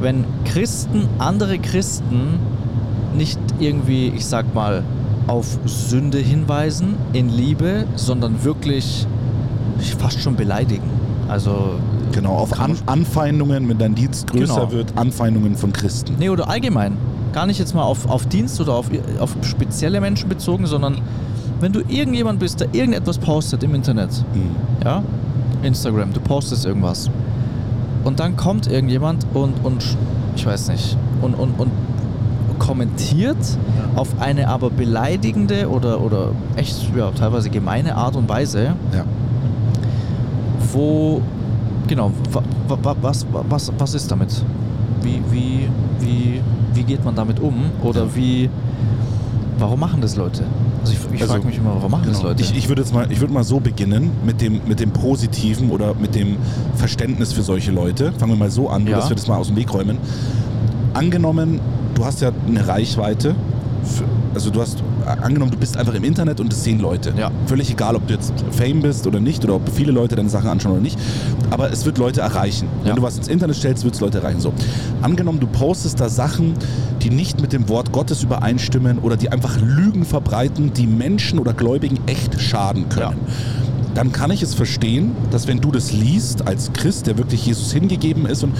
[0.02, 2.38] wenn Christen andere Christen
[3.18, 4.84] nicht irgendwie, ich sag mal,
[5.28, 9.06] auf Sünde hinweisen in Liebe, sondern wirklich
[10.00, 10.90] fast schon beleidigen.
[11.28, 11.76] Also
[12.12, 14.72] Genau, auf An Anfeindungen, wenn dein Dienst größer Genau.
[14.72, 16.16] wird, Anfeindungen von Christen.
[16.20, 16.98] Nee, oder allgemein.
[17.34, 21.00] Gar nicht jetzt mal auf, auf Dienst oder auf, auf spezielle Menschen bezogen, sondern
[21.60, 24.56] wenn du irgendjemand bist, der irgendetwas postet im Internet, Mhm.
[24.86, 25.04] ja,
[25.64, 27.10] Instagram, du postest irgendwas
[28.04, 29.84] und dann kommt irgendjemand und, und
[30.36, 31.72] ich weiß nicht, und, und, und
[32.66, 33.38] kommentiert
[33.96, 39.04] auf eine aber beleidigende oder, oder echt ja, teilweise gemeine Art und Weise, Ja.
[40.74, 41.22] wo
[41.88, 44.44] genau, wa, wa, wa, was, was, was ist damit?
[45.02, 46.42] Wie, wie, wie,
[46.74, 47.54] wie geht man damit um?
[47.84, 48.50] Oder wie,
[49.60, 50.44] warum machen das Leute?
[50.82, 52.30] Also ich, ich Also, frage mich immer, warum machen das Genau.
[52.30, 52.42] Leute?
[52.44, 55.70] Ich, ich würde jetzt mal, ich würde mal so beginnen mit dem, mit dem Positiven
[55.70, 56.38] oder mit dem
[56.76, 58.12] Verständnis für solche Leute.
[58.18, 58.98] Fangen wir mal so an, Ja.
[58.98, 59.98] dass wir das mal aus dem Weg räumen.
[60.94, 61.60] Angenommen,
[61.96, 63.36] du hast ja eine Reichweite.
[63.84, 64.84] Für, also du hast
[65.22, 67.14] angenommen, du bist einfach im Internet und es sehen Leute.
[67.18, 67.32] Ja.
[67.46, 70.50] Völlig egal, ob du jetzt Fame bist oder nicht oder ob viele Leute deine Sachen
[70.50, 71.00] anschauen oder nicht.
[71.52, 72.68] Aber es wird Leute erreichen.
[72.84, 72.90] Ja.
[72.90, 74.42] Wenn du was ins Internet stellst, wird es Leute erreichen.
[74.42, 74.54] So.
[75.02, 76.54] Angenommen, du postest da Sachen,
[77.02, 81.54] die nicht mit dem Wort Gottes übereinstimmen oder die einfach Lügen verbreiten, die Menschen oder
[81.54, 83.18] Gläubigen echt schaden können.
[83.96, 87.72] Dann kann ich es verstehen, dass wenn du das liest als Christ, der wirklich Jesus
[87.72, 88.54] hingegeben ist und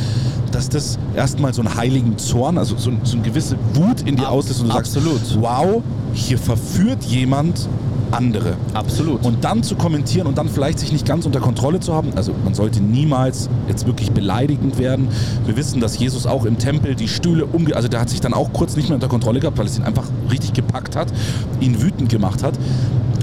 [0.52, 4.28] dass das erstmal so einen heiligen Zorn, also so, so eine gewisse Wut in dir
[4.28, 5.20] Ab- auslöst und du absolut.
[5.20, 5.84] sagst, wow,
[6.14, 7.68] hier verführt jemand
[8.12, 8.54] andere.
[8.74, 9.26] Absolut.
[9.26, 12.10] Und dann zu kommentieren und dann vielleicht sich nicht ganz unter Kontrolle zu haben.
[12.16, 15.10] Also man sollte niemals jetzt wirklich beleidigend werden.
[15.46, 17.76] Wir wissen, dass Jesus auch im Tempel die Stühle umge...
[17.76, 19.84] Also der hat sich dann auch kurz nicht mehr unter Kontrolle gehabt, weil es ihn
[19.84, 21.12] einfach richtig gepackt hat,
[21.60, 22.54] ihn wütend gemacht hat.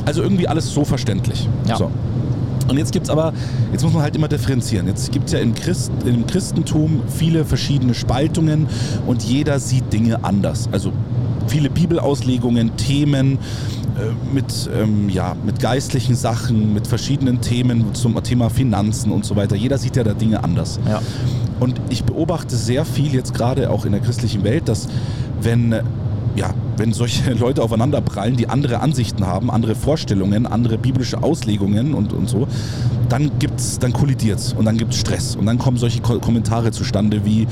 [0.04, 1.48] Also irgendwie alles so verständlich.
[1.66, 1.76] Ja.
[1.76, 1.90] So.
[2.68, 3.32] Und jetzt gibt es aber,
[3.72, 4.86] jetzt muss man halt immer differenzieren.
[4.86, 8.68] Jetzt gibt es ja im, Christ, im Christentum viele verschiedene Spaltungen
[9.06, 10.68] und jeder sieht Dinge anders.
[10.72, 10.92] Also
[11.48, 13.38] viele Bibelauslegungen, Themen
[13.98, 19.36] äh, mit, ähm, ja, mit geistlichen Sachen, mit verschiedenen Themen zum Thema Finanzen und so
[19.36, 19.56] weiter.
[19.56, 20.78] Jeder sieht ja da Dinge anders.
[20.88, 21.00] ja.
[21.60, 24.88] Und ich beobachte sehr viel jetzt gerade auch in der christlichen Welt, dass
[25.40, 25.72] wenn,
[26.36, 31.94] ja, wenn solche Leute aufeinander prallen, die andere Ansichten haben, andere Vorstellungen, andere biblische Auslegungen
[31.94, 32.46] und, und so,
[33.08, 37.24] dann gibt's, dann kollidiert's und dann gibt's Stress und dann kommen solche Ko Kommentare zustande
[37.24, 37.46] wie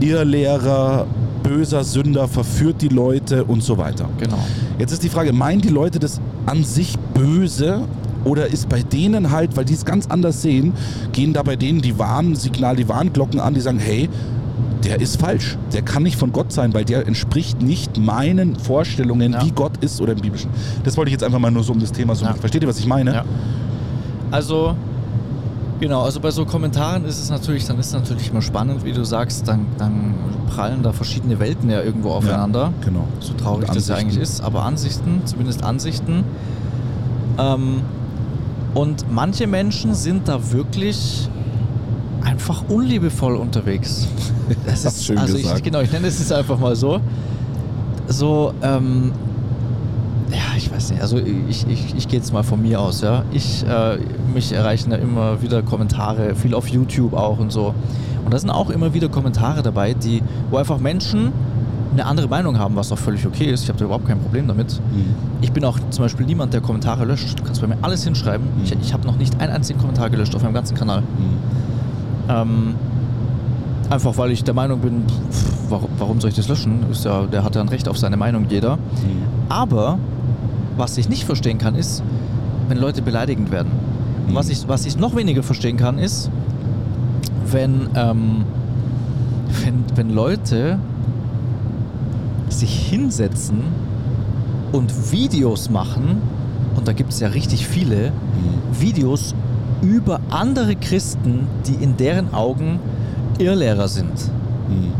[0.00, 1.06] Irrlehrer,
[1.42, 4.08] böser Sünder verführt die Leute und so weiter.
[4.18, 4.38] Genau.
[4.78, 7.82] Jetzt ist die Frage, meinen die Leute das an sich böse
[8.24, 10.72] oder ist bei denen halt, weil die es ganz anders sehen,
[11.12, 14.08] gehen da bei denen die Warnsignale, die Warnglocken an, die sagen, hey,
[14.84, 15.56] der ist falsch.
[15.72, 19.44] Der kann nicht von Gott sein, weil der entspricht nicht meinen Vorstellungen, Ja.
[19.44, 20.50] wie Gott ist oder im Biblischen.
[20.84, 22.24] Das wollte ich jetzt einfach mal nur so um das Thema so.
[22.24, 22.34] Ja.
[22.34, 23.14] Versteht ihr, was ich meine?
[23.14, 23.24] Ja.
[24.30, 24.74] Also,
[25.78, 28.92] genau, also bei so Kommentaren ist es natürlich, dann ist es natürlich immer spannend, wie
[28.92, 30.14] du sagst, dann, dann
[30.48, 32.72] prallen da verschiedene Welten ja irgendwo aufeinander.
[32.84, 33.06] Genau.
[33.20, 36.24] So traurig das ja eigentlich ist, aber Ansichten, zumindest Ansichten.
[37.38, 37.82] Ähm,
[38.74, 41.28] und manche Menschen sind da wirklich
[42.24, 44.08] einfach unliebevoll unterwegs.
[44.66, 45.64] Das ist, schön also ich, gesagt.
[45.64, 47.00] genau, ich nenne es jetzt einfach mal so.
[48.08, 49.12] So, ähm,
[50.30, 53.24] ja, ich weiß nicht, also ich, ich, ich gehe jetzt mal von mir aus, ja.
[53.32, 53.98] Ich, äh,
[54.34, 57.74] mich erreichen da immer wieder Kommentare, viel auf YouTube auch und so.
[58.24, 61.32] Und da sind auch immer wieder Kommentare dabei, die, wo einfach Menschen
[61.92, 63.64] eine andere Meinung haben, was auch völlig okay ist.
[63.64, 64.80] Ich habe da überhaupt kein Problem damit.
[64.92, 65.14] Mhm.
[65.42, 67.38] Ich bin auch zum Beispiel niemand, der Kommentare löscht.
[67.38, 68.46] Du kannst bei mir alles hinschreiben.
[68.46, 68.64] Mhm.
[68.64, 71.02] Ich, ich habe noch nicht einen einzigen Kommentar gelöscht auf meinem ganzen Kanal.
[71.02, 71.06] Mhm.
[72.28, 72.74] Ähm,
[73.90, 76.84] einfach weil ich der Meinung bin, pff, warum, warum soll ich das löschen?
[76.90, 78.76] Ist ja, der hat ja ein Recht auf seine Meinung, jeder.
[78.76, 78.80] Mhm.
[79.48, 79.98] Aber
[80.76, 82.02] was ich nicht verstehen kann, ist,
[82.68, 83.72] wenn Leute beleidigend werden.
[84.28, 84.34] Mhm.
[84.34, 86.30] Was, ich, was ich noch weniger verstehen kann, ist,
[87.50, 88.44] wenn, ähm,
[89.64, 90.78] wenn, wenn Leute
[92.48, 93.62] sich hinsetzen
[94.72, 96.18] und Videos machen,
[96.76, 98.80] und da gibt es ja richtig viele, Mhm.
[98.80, 99.34] Videos
[99.82, 102.78] über andere Christen, die in deren Augen
[103.38, 104.12] Irrlehrer sind.
[104.68, 104.92] Mhm.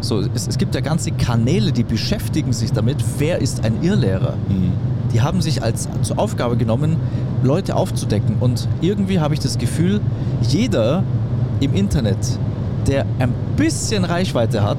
[0.00, 4.34] So, es, es gibt ja ganze Kanäle, die beschäftigen sich damit, wer ist ein Irrlehrer.
[4.48, 4.72] Mhm.
[5.12, 6.96] Die haben sich als zur Aufgabe genommen,
[7.42, 8.36] Leute aufzudecken.
[8.40, 10.00] Und irgendwie habe ich das Gefühl,
[10.42, 11.02] jeder
[11.60, 12.18] im Internet,
[12.86, 14.78] der ein bisschen Reichweite hat,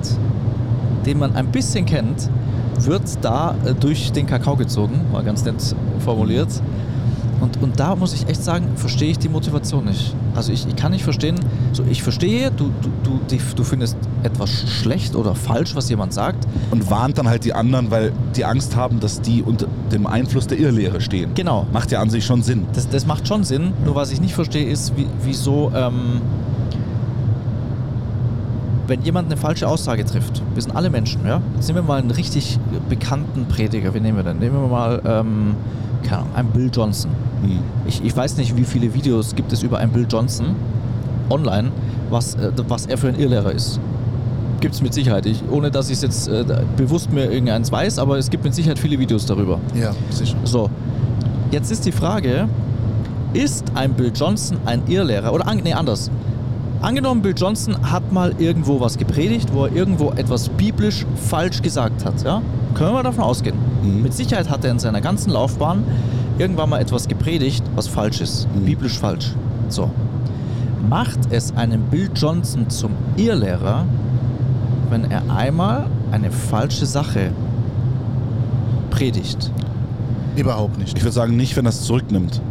[1.06, 2.30] den man ein bisschen kennt,
[2.80, 6.50] wird da äh, durch den Kakao gezogen, mal ganz nett formuliert.
[7.62, 10.14] Und, da muss ich echt sagen, verstehe ich die Motivation nicht.
[10.36, 11.36] Also ich, ich kann nicht verstehen,
[11.72, 16.48] so ich verstehe, du, du, du, du findest etwas schlecht oder falsch, was jemand sagt.
[16.72, 20.48] Und warnt dann halt die anderen, weil die Angst haben, dass die unter dem Einfluss
[20.48, 21.34] der Irrlehre stehen.
[21.36, 21.68] Genau.
[21.72, 22.66] Macht ja an sich schon Sinn.
[22.74, 26.22] Das, das macht schon Sinn, nur was ich nicht verstehe, ist, wie, wieso, ähm,
[28.90, 31.42] wenn jemand eine falsche Aussage trifft, wir sind alle Menschen, ja?
[31.56, 34.40] Jetzt nehmen wir mal einen richtig bekannten Prediger, wen nehmen wir denn?
[34.40, 35.56] Nehmen wir mal, ähm,
[36.04, 37.12] keine Ahnung, einen Bill Johnson.
[37.42, 37.60] Mhm.
[37.88, 40.56] Ich, ich weiß nicht, wie viele Videos gibt es über einen Bill Johnson
[41.30, 41.72] online,
[42.10, 43.80] was, äh, was er für ein Irrlehrer ist.
[44.60, 45.26] Gibt es mit Sicherheit.
[45.26, 46.44] Ich, ohne dass ich es jetzt äh,
[46.76, 49.60] bewusst mir irgendeins weiß, aber es gibt mit Sicherheit viele Videos darüber.
[49.74, 50.36] Ja, sicher.
[50.44, 50.70] So,
[51.52, 52.50] jetzt ist die Frage,
[53.34, 55.32] ist ein Bill Johnson ein Irrlehrer?
[55.34, 56.12] Oder nee, anders.
[56.82, 62.06] Angenommen, Bill Johnson hat mal irgendwo was gepredigt, wo er irgendwo etwas biblisch falsch gesagt
[62.06, 62.24] hat.
[62.24, 62.42] Ja?
[62.76, 63.56] Können wir davon ausgehen.
[63.84, 64.04] Mhm.
[64.04, 65.84] Mit Sicherheit hat er in seiner ganzen Laufbahn
[66.38, 68.48] irgendwann mal etwas gepredigt, was falsch ist.
[68.56, 68.66] Mhm.
[68.66, 69.34] Biblisch falsch.
[69.70, 69.90] So.
[70.90, 73.86] macht es einen Bill Johnson zum Irrlehrer,
[74.90, 77.32] wenn er einmal eine falsche Sache
[78.90, 79.52] predigt?
[80.36, 80.98] Überhaupt nicht.
[80.98, 82.42] Ich würde sagen, nicht, wenn er es zurücknimmt.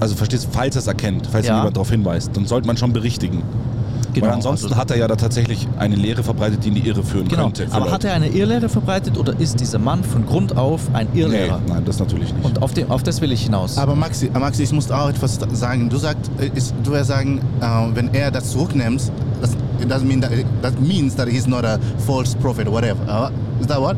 [0.00, 1.56] Also verstehst du, falls er es erkennt, falls Ja.
[1.56, 3.42] jemand darauf hinweist, dann sollte man schon berichtigen.
[4.14, 7.02] Weil ansonsten also- hat er ja da tatsächlich eine Lehre verbreitet, die in die Irre
[7.02, 7.66] führen Genau, könnte.
[7.70, 7.92] aber Leute.
[7.92, 11.60] hat er eine Irrlehre verbreitet oder ist dieser Mann von Grund auf ein Nee, Irrlehrer?
[11.68, 12.44] nein, das natürlich nicht.
[12.44, 13.78] Und auf, dem, auf das will ich hinaus.
[13.78, 15.88] Aber Maxi, äh, Maxi, ich muss auch etwas sagen.
[15.88, 19.02] Du sagst, äh, ist, du wirst sagen, äh, wenn er das zurücknimmt,
[19.40, 19.50] das
[19.80, 20.30] it doesn't mean that,
[20.62, 22.98] that means that he's not a false prophet or whatever.
[23.08, 23.30] Uh,
[23.60, 23.96] is that what?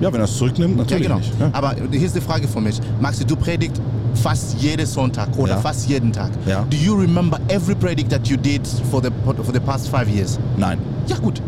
[0.00, 1.18] ja, wenn er es zurücknimmt, natürlich ja, genau.
[1.20, 1.32] nicht.
[1.38, 1.50] Ja.
[1.52, 2.80] Aber hier ist die Frage für mich.
[3.00, 3.80] Maxi, du predigt
[4.14, 5.60] fast jeden Sonntag oder Ja.
[5.60, 6.30] fast jeden Tag.
[6.46, 6.64] Ja.
[6.68, 10.38] Do you remember every predict that you did for the, for the past five years?
[10.56, 10.78] Nein.
[11.06, 11.40] Ja, gut.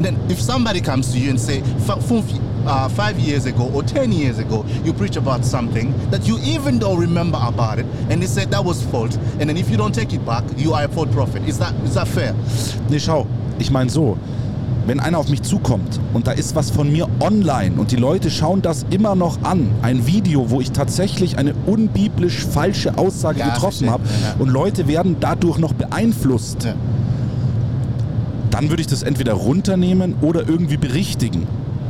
[0.00, 1.60] Then if somebody comes to you and say,
[2.06, 2.24] fünf,
[2.66, 6.78] uh, five years ago or ten years ago, you preach about something that you even
[6.78, 9.92] don't remember about it, and they said that was false, and then if you don't
[9.94, 11.42] take it back, you are a false prophet.
[11.48, 12.32] Is that, is that fair?
[12.88, 13.26] Nee, schau,
[13.58, 14.16] ich meine so,
[14.88, 18.30] wenn einer auf mich zukommt und da ist was von mir online und die Leute
[18.30, 23.50] schauen das immer noch an, ein Video, wo ich tatsächlich eine unbiblisch falsche Aussage Ja,
[23.50, 26.74] getroffen habe Ja, und Leute werden dadurch noch beeinflusst, Ja.
[28.50, 31.46] dann würde ich das entweder runternehmen oder irgendwie berichtigen.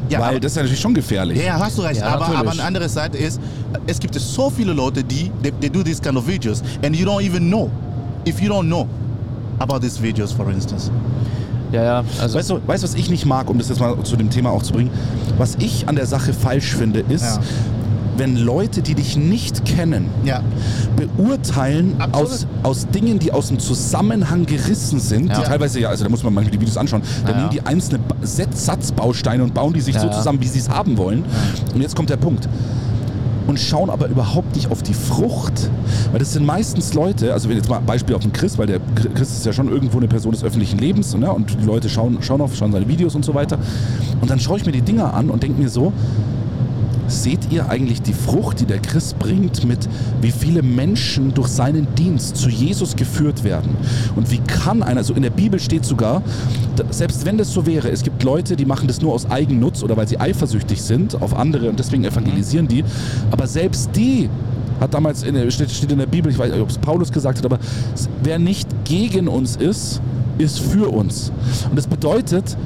[0.09, 1.43] Ja, Weil aber- das ist ja natürlich schon gefährlich.
[1.45, 2.01] Ja, hast du recht.
[2.01, 3.41] Ja, aber, aber eine andere Seite ist,
[3.87, 7.07] es gibt so viele Leute, die they, they do these kind of videos, and you
[7.07, 7.71] don't even know.
[8.27, 8.87] If you don't know
[9.59, 10.91] about these videos, for instance.
[11.73, 14.17] Ja, ja, also Weißt du, weißt, was ich nicht mag, um das jetzt mal zu
[14.17, 14.91] dem Thema auch zu bringen?
[15.37, 17.41] Was ich an der Sache falsch finde, ist, Ja.
[18.17, 20.41] wenn Leute, die dich nicht kennen, Ja.
[20.97, 22.31] beurteilen Absolut.
[22.31, 25.29] aus, aus Dingen, die aus dem Zusammenhang gerissen sind.
[25.29, 25.39] Ja.
[25.41, 27.03] Die teilweise, ja, also da muss man manchmal die Videos anschauen.
[27.25, 30.59] Da Ja, nehmen die einzelne Satzbausteine und bauen die sich Ja, so zusammen, wie sie
[30.59, 31.25] es haben wollen.
[31.75, 32.49] Und jetzt kommt der Punkt.
[33.49, 35.71] Und schauen aber überhaupt nicht auf die Frucht.
[36.13, 38.79] Weil das sind meistens Leute, also wenn jetzt mal Beispiel auf den Chris, weil der
[39.15, 41.33] Chris ist ja schon irgendwo eine Person des öffentlichen Lebens ne?
[41.33, 43.59] und die Leute schauen, schauen auf, schauen seine Videos und so weiter.
[44.21, 45.93] Und dann schaue ich mir die Dinger an und denke mir so,
[47.09, 49.89] Seht ihr eigentlich die Frucht, die der Christ bringt, mit
[50.21, 53.77] wie viele Menschen durch seinen Dienst zu Jesus geführt werden?
[54.15, 56.23] Und wie kann einer, also in der Bibel steht sogar,
[56.91, 59.97] selbst wenn das so wäre, es gibt Leute, die machen das nur aus Eigennutz oder
[59.97, 62.85] weil sie eifersüchtig sind auf andere und deswegen evangelisieren die,
[63.31, 64.29] aber selbst die
[64.81, 67.39] hat damals, in der, steht, in der Bibel, ich weiß nicht, ob es Paulus gesagt
[67.39, 67.59] hat, aber
[68.23, 70.01] wer nicht gegen uns ist,
[70.39, 71.33] ist für uns.
[71.69, 72.57] Und das bedeutet,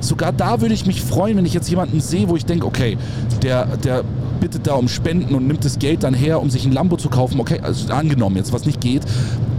[0.00, 2.96] sogar da würde ich mich freuen, wenn ich jetzt jemanden sehe, wo ich denke, okay,
[3.42, 4.04] der, der
[4.40, 7.08] bittet da um Spenden und nimmt das Geld dann her, um sich ein Lambo zu
[7.08, 7.40] kaufen.
[7.40, 9.02] Okay, also angenommen jetzt, was nicht geht.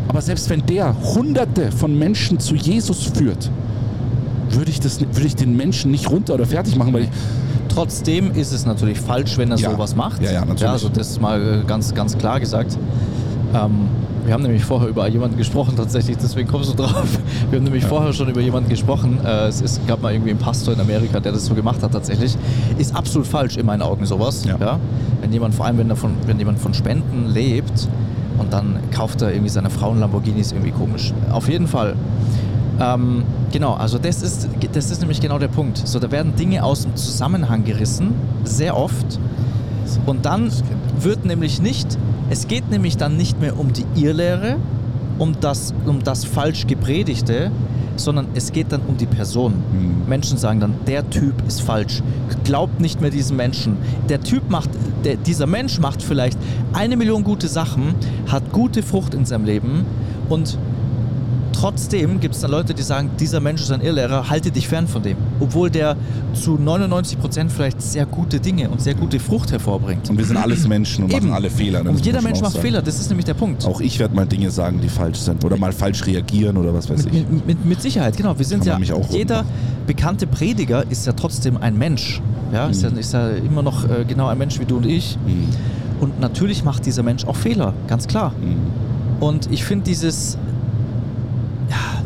[0.08, 3.52] Aber selbst wenn der hunderte von Menschen zu Jesus führt,
[4.52, 7.10] würde ich, das, würde ich den Menschen nicht runter oder fertig machen, weil ich,
[7.70, 9.72] Trotzdem ist es natürlich falsch, wenn er Ja.
[9.72, 10.22] sowas macht.
[10.24, 10.68] Ja, ja, natürlich.
[10.68, 12.78] also das ist mal äh, ganz, ganz klar gesagt.
[13.54, 13.88] Ähm,
[14.26, 17.20] wir haben nämlich vorher über jemanden gesprochen, tatsächlich, deswegen kommst du drauf.
[17.50, 19.20] Wir haben nämlich vorher schon über jemanden gesprochen.
[19.26, 21.92] Äh, es ist, gab mal irgendwie einen Pastor in Amerika, der das so gemacht hat,
[21.92, 22.38] tatsächlich.
[22.78, 24.46] Ist absolut falsch in meinen Augen sowas.
[24.46, 24.80] Ja.
[25.22, 27.88] Wenn jemand, vor allem wenn, er von, wenn jemand von Spenden lebt
[28.38, 31.14] und dann kauft er irgendwie seine Frauen Lamborghini, ist irgendwie komisch.
[31.32, 31.96] Auf jeden Fall.
[32.80, 35.78] Ähm, genau, also das ist, das ist nämlich genau der Punkt.
[35.86, 38.14] So, da werden Dinge aus dem Zusammenhang gerissen,
[38.44, 39.20] sehr oft.
[40.06, 40.52] Und dann
[41.00, 41.98] wird nämlich nicht,
[42.30, 44.58] es geht nämlich dann nicht mehr um die Irrlehre,
[45.18, 47.52] um das, um das falsch gepredigte,
[47.96, 49.54] sondern es geht dann um die Person.
[50.08, 52.02] Menschen sagen dann, der Typ ist falsch.
[52.44, 53.78] Glaubt nicht mehr diesen Menschen.
[54.08, 54.70] Der Typ macht,
[55.04, 56.40] der, dieser Mensch macht vielleicht
[56.74, 57.96] eine Million gute Sachen,
[58.28, 59.86] hat gute Frucht in seinem Leben
[60.30, 60.58] und
[61.60, 64.88] trotzdem gibt es dann Leute, die sagen, dieser Mensch ist ein Irrlehrer, halte dich fern
[64.88, 65.18] von dem.
[65.40, 65.98] Obwohl der
[66.34, 70.10] zu 99% vielleicht sehr gute Dinge und sehr gute Frucht hervorbringt.
[70.10, 71.28] und wir sind alles Menschen und Eben.
[71.28, 71.84] machen alle Fehler.
[71.84, 71.90] ne?
[71.90, 72.66] Und jeder Mensch macht sagen.
[72.66, 73.66] Fehler, das ist nämlich der Punkt.
[73.66, 76.90] Auch ich werde mal Dinge sagen, die falsch sind oder mal falsch reagieren oder was
[76.90, 77.30] weiß Mit, ich.
[77.30, 78.38] mit, mit, mit Sicherheit, genau.
[78.38, 79.86] Wir sind Kann ja, jeder rummachen.
[79.86, 82.22] bekannte Prediger ist ja trotzdem ein Mensch.
[82.54, 85.18] Ja, ist, ja, ist ja immer noch äh, genau ein Mensch wie du und ich.
[85.26, 85.50] Mhm.
[86.00, 88.32] Und natürlich macht dieser Mensch auch Fehler, ganz klar.
[88.40, 89.22] Mhm.
[89.22, 90.38] Und ich finde dieses,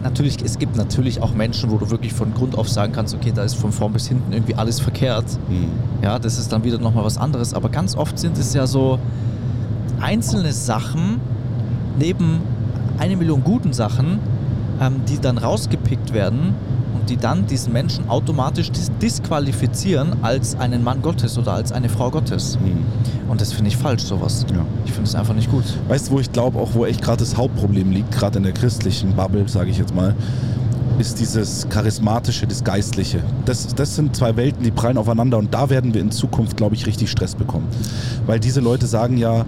[0.03, 3.31] natürlich, es gibt natürlich auch Menschen, wo du wirklich von Grund auf sagen kannst, okay,
[3.33, 5.25] da ist von vorn bis hinten irgendwie alles verkehrt.
[5.49, 5.69] Mhm.
[6.01, 7.53] Ja, das ist dann wieder nochmal was anderes.
[7.53, 8.99] Aber ganz oft sind es ja so
[9.99, 11.19] einzelne Sachen
[11.97, 12.41] neben
[12.97, 14.19] eine Million guten Sachen,
[14.81, 16.55] ähm, die dann rausgepickt werden
[17.09, 22.09] die dann diesen Menschen automatisch dis disqualifizieren als einen Mann Gottes oder als eine Frau
[22.09, 22.57] Gottes.
[22.59, 22.83] Mhm.
[23.29, 24.45] Und das finde ich falsch, sowas.
[24.51, 24.65] Ja.
[24.85, 25.63] Ich finde es einfach nicht gut.
[25.87, 28.53] Weißt du, wo ich glaube, auch wo echt gerade das Hauptproblem liegt, gerade in der
[28.53, 30.15] christlichen Bubble, sage ich jetzt mal,
[30.99, 33.19] ist dieses Charismatische, das Geistliche.
[33.45, 36.75] Das, das sind zwei Welten, die prallen aufeinander und da werden wir in Zukunft, glaube
[36.75, 37.67] ich, richtig Stress bekommen.
[38.25, 39.45] Weil diese Leute sagen ja,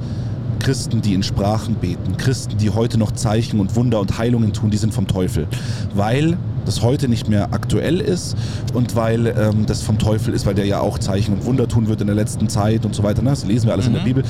[0.59, 4.71] Christen, die in Sprachen beten, Christen, die heute noch Zeichen und Wunder und Heilungen tun,
[4.71, 5.47] die sind vom Teufel.
[5.93, 8.35] Weil das heute nicht mehr aktuell ist
[8.73, 11.87] und weil ähm, das vom Teufel ist, weil der ja auch Zeichen und Wunder tun
[11.87, 13.21] wird in der letzten Zeit und so weiter.
[13.21, 13.29] Ne?
[13.29, 14.23] Das lesen wir alles in der Bibel.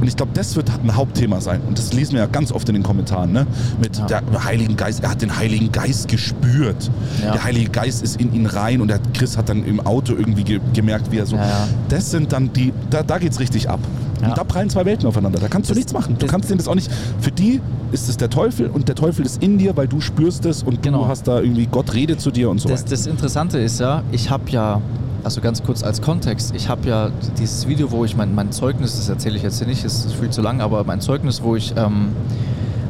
[0.00, 1.60] Und ich glaube, das wird ein Hauptthema sein.
[1.68, 3.32] Und das lesen wir ja ganz oft in den Kommentaren.
[3.32, 3.46] Ne?
[3.82, 4.06] Mit Ja.
[4.06, 5.02] der Heiligen Geist.
[5.02, 6.90] Er hat den Heiligen Geist gespürt.
[7.22, 7.32] Ja.
[7.32, 10.44] Der Heilige Geist ist in ihn rein und der Chris hat dann im Auto irgendwie
[10.44, 11.36] ge gemerkt, wie er so.
[11.36, 11.68] Ja.
[11.90, 13.80] Das sind dann die, da, da geht es richtig ab.
[14.20, 14.28] Ja.
[14.28, 15.38] Und da prallen zwei Welten aufeinander.
[15.38, 16.16] Da kannst du Das- nichts machen.
[16.18, 16.90] Du kannst denen das auch nicht.
[17.20, 17.60] Für die
[17.92, 20.82] ist es der Teufel und der Teufel ist in dir, weil du spürst es und
[20.82, 21.04] Genau.
[21.04, 22.90] du hast da irgendwie, Gott redet zu dir und so Das, weiter.
[22.90, 24.80] das Interessante ist ja, ich habe ja,
[25.24, 28.96] also ganz kurz als Kontext, ich habe ja dieses Video, wo ich mein, mein Zeugnis,
[28.96, 31.74] das erzähle ich jetzt hier nicht, ist viel zu lang, aber mein Zeugnis, wo ich,
[31.76, 32.08] ähm,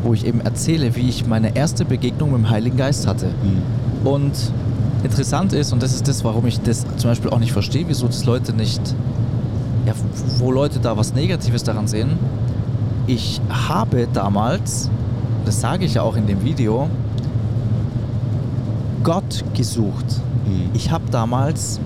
[0.03, 3.26] wo ich eben erzähle, wie ich meine erste Begegnung mit dem Heiligen Geist hatte.
[3.26, 4.07] Mhm.
[4.07, 4.33] Und
[5.03, 8.07] interessant ist, und das ist das, warum ich das zum Beispiel auch nicht verstehe, wieso
[8.07, 8.81] das Leute nicht,
[9.91, 9.97] ja,
[10.38, 12.11] wo Leute da was Negatives daran sehen.
[13.07, 14.91] Ich habe damals,
[15.45, 16.88] das sage ich ja auch in dem Video,
[19.03, 20.07] Gott gesucht.
[20.47, 20.70] Mhm.
[20.74, 21.80] Ich habe damals,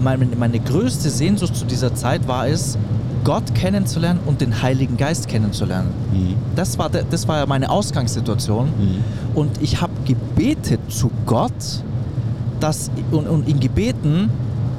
[0.00, 2.78] meine, meine größte Sehnsucht zu dieser Zeit war es,
[3.22, 5.90] Gott kennenzulernen und den Heiligen Geist kennenzulernen.
[6.12, 6.36] Mhm.
[6.56, 8.68] Das war, das war ja meine Ausgangssituation.
[8.68, 9.04] Mhm.
[9.34, 11.52] Und ich habe gebetet zu Gott
[12.60, 14.30] dass, und, und ihn gebeten,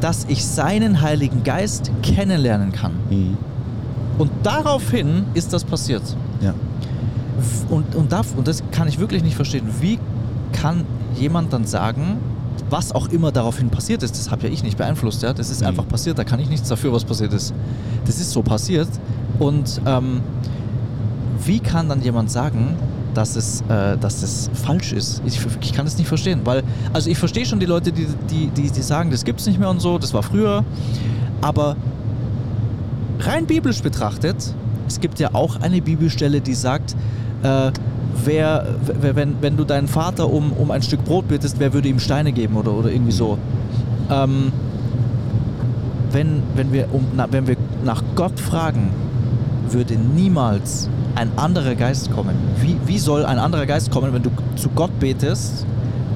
[0.02, 2.93] dass ich seinen Heiligen Geist kennenlernen kann.
[3.10, 3.38] Mhm.
[4.18, 6.04] Und daraufhin ist das passiert.
[6.41, 6.54] Ja.
[7.70, 9.68] Und, und, darf, und das kann ich wirklich nicht verstehen.
[9.80, 9.97] Wie
[10.52, 10.86] kann
[11.16, 12.18] jemand dann sagen,
[12.70, 15.34] was auch immer daraufhin passiert ist, das habe ja ich nicht beeinflusst, ja?
[15.34, 15.68] das ist Mhm.
[15.68, 17.54] einfach passiert, da kann ich nichts dafür, was passiert ist.
[18.06, 18.89] Das ist so passiert.
[19.39, 20.22] Und ähm,
[21.45, 22.76] wie kann dann jemand sagen,
[23.14, 25.22] dass es, äh, dass es falsch ist?
[25.26, 28.47] Ich, ich kann das nicht verstehen, weil, also ich verstehe schon die Leute, die, die,
[28.47, 30.64] die, die sagen, das gibt es nicht mehr und so, das war früher,
[31.41, 31.76] aber
[33.20, 34.53] rein biblisch betrachtet,
[34.88, 36.95] es gibt ja auch eine Bibelstelle, die sagt,
[37.43, 37.72] äh,
[38.26, 38.68] wer,
[39.01, 42.32] wenn, wenn du deinen Vater um, um ein Stück Brot bittest, wer würde ihm Steine
[42.32, 43.38] geben oder, oder irgendwie so.
[44.09, 44.51] Ähm,
[46.12, 47.55] wenn, wenn, wir um, na, wenn wir
[47.86, 48.91] nach Gott fragen,
[49.74, 52.36] würde niemals ein anderer Geist kommen.
[52.61, 55.65] Wie, wie soll ein anderer Geist kommen, wenn du zu Gott betest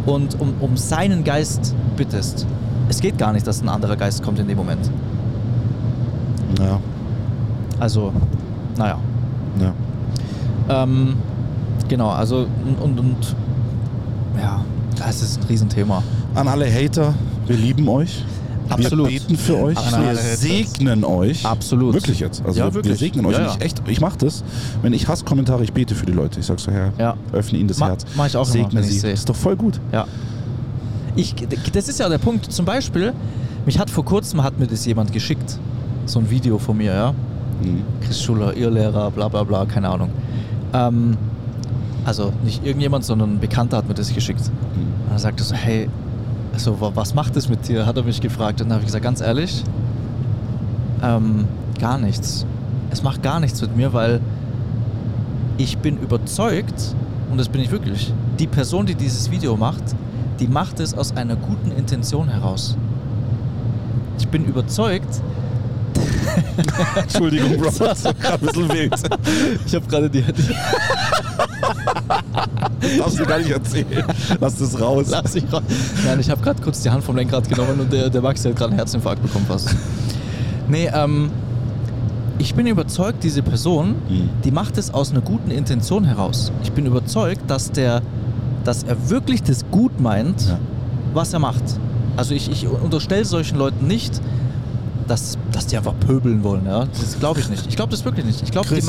[0.06, 2.45] und um, um seinen Geist bittest?
[2.89, 4.89] Es geht gar nicht, dass ein anderer Geist kommt in dem Moment.
[6.60, 6.80] Ja.
[7.80, 8.14] Also,
[8.78, 8.99] naja.
[9.60, 10.84] ja.
[10.84, 11.16] Ähm,
[11.88, 13.36] genau, also und, und, und
[14.38, 14.64] ja,
[14.97, 16.01] das ist ein Riesenthema.
[16.34, 17.14] An alle Hater,
[17.47, 18.24] wir lieben euch.
[18.70, 19.09] Absolut.
[19.09, 19.78] Wir beten für euch.
[19.78, 21.45] Alle wir segnen euch.
[21.45, 21.93] Absolut.
[21.93, 22.43] Wirklich jetzt.
[22.45, 22.97] Also Ja, wir wirklich.
[22.99, 23.34] segnen euch.
[23.38, 23.55] Ja, ja.
[23.59, 24.43] Ich, echt, ich mache das.
[24.82, 26.39] Wenn ich Hasskommentare, ich bete für die Leute.
[26.39, 27.16] Ich sag so, Herr, Ja.
[27.32, 28.05] öffne ihnen das Ma- Herz.
[28.16, 28.99] mach ich auch immer, Segne ich sie.
[28.99, 29.11] sehe.
[29.11, 29.80] Das ist doch voll gut.
[29.91, 30.05] Ja.
[31.16, 31.36] Ich,
[31.72, 32.51] das ist ja der Punkt.
[32.51, 33.13] Zum Beispiel,
[33.66, 35.57] mich hat vor kurzem hat mir das jemand geschickt.
[36.07, 37.11] So ein Video von mir, ja.
[37.11, 37.84] Mhm.
[38.01, 40.09] Chris Schuller, Irrlehrer, bla bla bla, keine Ahnung.
[40.74, 41.16] Ähm,
[42.03, 44.41] also nicht irgendjemand, sondern ein Bekannter hat mir das geschickt.
[44.76, 45.88] Und er sagte so, hey,
[46.56, 47.86] also, wa- was macht es mit dir?
[47.86, 48.62] Hat er mich gefragt.
[48.62, 49.64] Und dann habe ich gesagt, ganz ehrlich,
[51.03, 51.45] ähm,
[51.80, 52.45] gar nichts.
[52.91, 54.22] Es macht gar nichts mit mir, weil
[55.58, 56.95] ich bin überzeugt,
[57.30, 59.84] und das bin ich wirklich, die Person, die dieses Video macht,
[60.39, 62.78] die macht es aus einer guten Intention heraus.
[64.18, 65.22] Ich bin überzeugt,
[66.95, 67.70] Entschuldigung, Bro.
[67.80, 68.93] Das war gerade ein bisschen wild.
[69.66, 70.56] ich habe gerade die, die
[72.97, 74.03] Darfst du gar nicht erzählen.
[74.39, 75.07] Lass das raus.
[75.09, 75.63] Lass ich raus.
[76.05, 78.55] Nein, ich habe gerade kurz die Hand vom Lenkrad genommen und der, der Maxi hat
[78.55, 79.76] gerade einen Herzinfarkt bekommen fast.
[80.67, 81.30] Nee, ähm,
[82.39, 84.30] ich bin überzeugt, diese Person, Mhm.
[84.43, 86.51] die macht es aus einer guten Intention heraus.
[86.63, 88.01] Ich bin überzeugt, dass der,
[88.63, 90.57] dass er wirklich das gut meint, Ja.
[91.13, 91.61] was er macht.
[92.17, 94.19] Also ich, ich unterstelle solchen Leuten nicht,
[95.07, 96.65] dass, dass die einfach pöbeln wollen.
[96.65, 96.86] Ja?
[96.86, 97.67] Das glaube ich nicht.
[97.67, 98.41] Ich glaube das wirklich nicht.
[98.41, 98.88] Ich glaube, Chris.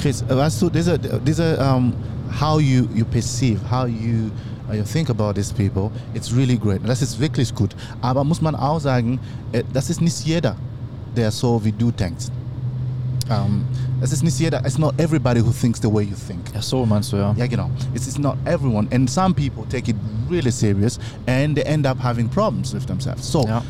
[0.00, 1.92] Chris, weißt du, diese, diese um,
[2.32, 4.30] how you, you perceive, how you,
[4.68, 6.80] uh, you think about these people, it's really great.
[6.86, 7.74] Das ist wirklich gut.
[8.00, 9.18] Aber muss man auch sagen,
[9.52, 10.56] äh, das ist nicht jeder,
[11.16, 12.26] der so wie du denkst.
[13.30, 13.64] Um,
[14.00, 16.40] ist nicht jeder, it's not everybody who thinks the way you think.
[16.56, 17.32] Ach so, meinst du, ja.
[17.36, 18.88] Yeah, you know, it's, it's not everyone.
[18.92, 19.96] And some people take it
[20.28, 23.24] really serious and they end up having problems with themselves.
[23.24, 23.62] So, Ja.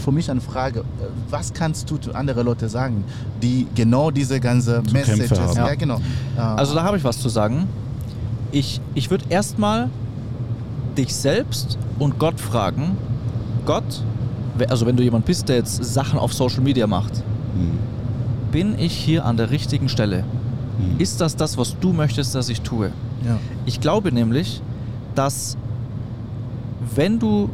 [0.00, 0.82] Für, mich eine Frage, äh,
[1.30, 3.04] was kannst du zu anderen Leuten sagen,
[3.42, 5.56] die genau diese ganze Messages, haben.
[5.56, 5.74] ja, Ja.
[5.74, 6.00] genau.
[6.36, 7.66] Also da habe ich was zu sagen.
[8.52, 9.88] Ich, ich würde erstmal
[10.96, 12.96] dich selbst und Gott fragen,
[13.66, 14.02] Gott,
[14.68, 17.12] also wenn du jemand bist, der jetzt Sachen auf Social Media macht,
[17.54, 17.78] Mhm.
[18.52, 20.24] bin ich hier an der richtigen Stelle?
[20.78, 21.00] Mhm.
[21.00, 22.90] Ist das das, was du möchtest, dass ich tue?
[23.24, 23.38] ja.
[23.64, 24.60] Ich glaube nämlich,
[25.14, 25.56] dass
[26.94, 27.48] wenn du,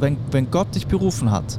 [0.00, 1.58] wenn, wenn Gott dich berufen hat,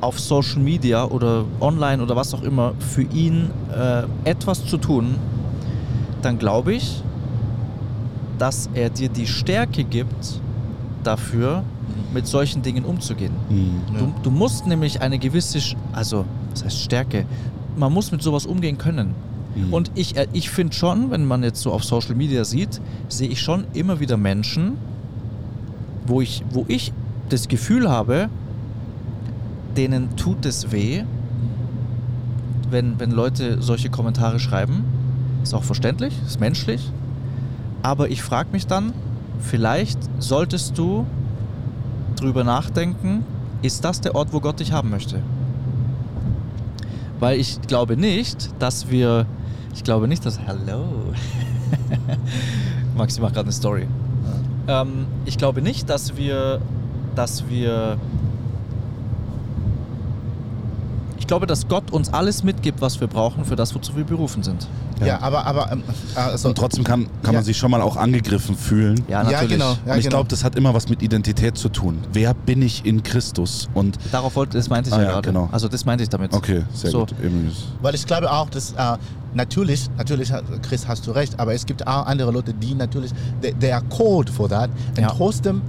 [0.00, 5.16] auf Social Media oder online oder was auch immer für ihn äh, etwas zu tun,
[6.22, 7.02] dann glaube ich,
[8.38, 10.40] dass er dir die Stärke gibt,
[11.02, 11.62] dafür
[12.12, 13.32] mit solchen Dingen umzugehen.
[13.48, 13.98] Mhm.
[13.98, 17.26] Du, du musst nämlich eine gewisse, also das heißt Stärke,
[17.76, 19.14] man muss mit sowas umgehen können.
[19.54, 19.72] Mhm.
[19.72, 23.28] Und ich, äh, ich finde schon, wenn man jetzt so auf Social Media sieht, sehe
[23.28, 24.78] ich schon immer wieder Menschen,
[26.06, 26.92] wo ich, wo ich
[27.28, 28.28] das Gefühl habe,
[29.76, 31.04] denen tut es weh,
[32.70, 34.84] wenn, wenn Leute solche Kommentare schreiben.
[35.42, 36.90] Ist auch verständlich, ist menschlich.
[37.82, 38.92] Aber ich frage mich dann,
[39.40, 41.06] vielleicht solltest du
[42.16, 43.24] drüber nachdenken,
[43.62, 45.20] ist das der Ort, wo Gott dich haben möchte?
[47.20, 49.26] Weil ich glaube nicht, dass wir,
[49.74, 51.12] ich glaube nicht, dass, hallo,
[52.96, 53.86] Maxi macht gerade eine Story.
[54.68, 56.60] Ähm, ich glaube nicht, dass wir,
[57.16, 57.96] dass wir,
[61.18, 64.42] ich glaube, dass Gott uns alles mitgibt, was wir brauchen für das, wozu wir berufen
[64.42, 64.68] sind.
[65.04, 65.82] Ja, aber, aber ähm,
[66.14, 67.38] also, Und trotzdem kann, kann Ja.
[67.40, 69.02] man sich schon mal auch angegriffen fühlen.
[69.08, 69.52] Ja, ja, natürlich.
[69.54, 69.76] genau.
[69.84, 70.16] Ja, und ich genau.
[70.16, 71.98] glaube, das hat immer was mit Identität zu tun.
[72.12, 73.68] Wer bin ich in Christus?
[73.74, 75.28] Und Darauf wollte, das meinte ich Ah, ja, ja, gerade.
[75.28, 75.48] genau.
[75.52, 76.32] Also das meinte ich damit.
[76.32, 77.00] okay, sehr So.
[77.00, 77.14] gut.
[77.22, 77.50] Eben
[77.82, 78.96] Weil ich glaube auch, dass äh,
[79.34, 83.10] natürlich, natürlich, Chris, hast du recht, aber es gibt auch andere Leute, die natürlich,
[83.42, 85.08] they, they are called for that and Ja.
[85.08, 85.60] trotzdem,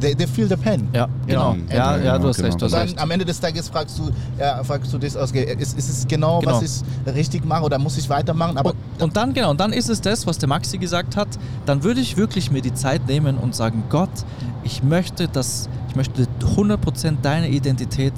[0.00, 0.88] they, they feel the pain.
[0.92, 1.56] Ja, genau.
[1.70, 2.98] Ja, and- ja, du hast genau, recht, du Und hast dann recht.
[2.98, 6.40] am Ende des Tages fragst du, ja, fragst du das aus, ist, ist es genau,
[6.40, 6.52] Genau.
[6.60, 8.56] was ich richtig mache oder muss ich weitermachen?
[8.56, 11.28] Aber Und, und dann, genau, und dann ist es das, was der Maxi gesagt hat,
[11.66, 14.10] dann würde ich wirklich mir die Zeit nehmen und sagen, Gott,
[14.64, 18.12] ich möchte, dass, ich möchte 100% deine Identität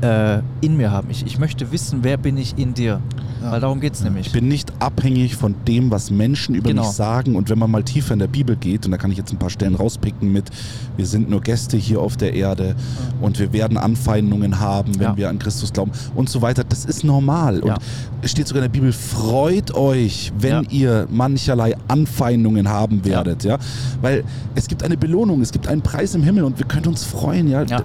[0.00, 1.08] äh, in mir haben.
[1.10, 3.00] Ich, ich möchte wissen, wer bin ich in dir.
[3.44, 3.52] Ja.
[3.52, 4.26] Weil darum geht es nämlich.
[4.28, 6.82] Ich bin nicht abhängig von dem, was Menschen über Genau.
[6.82, 7.36] mich sagen.
[7.36, 9.38] Und wenn man mal tiefer in der Bibel geht, und da kann ich jetzt ein
[9.38, 10.50] paar Stellen rauspicken mit,
[10.96, 12.74] wir sind nur Gäste hier auf der Erde
[13.20, 15.16] und wir werden Anfeindungen haben, wenn Ja.
[15.16, 16.64] wir an Christus glauben und so weiter.
[16.64, 17.60] Das ist normal.
[17.66, 17.74] Ja.
[17.74, 17.80] Und
[18.22, 20.70] es steht sogar in der Bibel, freut euch, wenn Ja.
[20.70, 23.44] ihr mancherlei Anfeindungen haben werdet.
[23.44, 23.58] Ja.
[24.00, 24.24] Weil
[24.54, 27.48] es gibt eine Belohnung, es gibt einen Preis im Himmel und wir können uns freuen.
[27.48, 27.62] Ja.
[27.64, 27.82] Ja.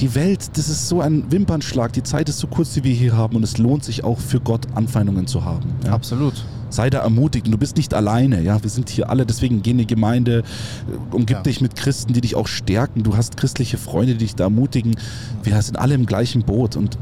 [0.00, 1.92] Die Welt, das ist so ein Wimpernschlag.
[1.92, 4.40] Die Zeit ist so kurz, die wir hier haben und es lohnt sich auch für
[4.40, 5.72] Gott Anfeindungen zu haben.
[5.86, 6.34] Ja Absolut.
[6.68, 8.42] sei da ermutigt und du bist nicht alleine.
[8.42, 11.42] Ja, wir sind hier alle, deswegen geh in die Gemeinde, äh, umgib Ja.
[11.42, 13.02] dich mit Christen, die dich auch stärken.
[13.02, 14.94] Du hast christliche Freunde, die dich da ermutigen.
[15.42, 16.98] Wir sind alle im gleichen Boot und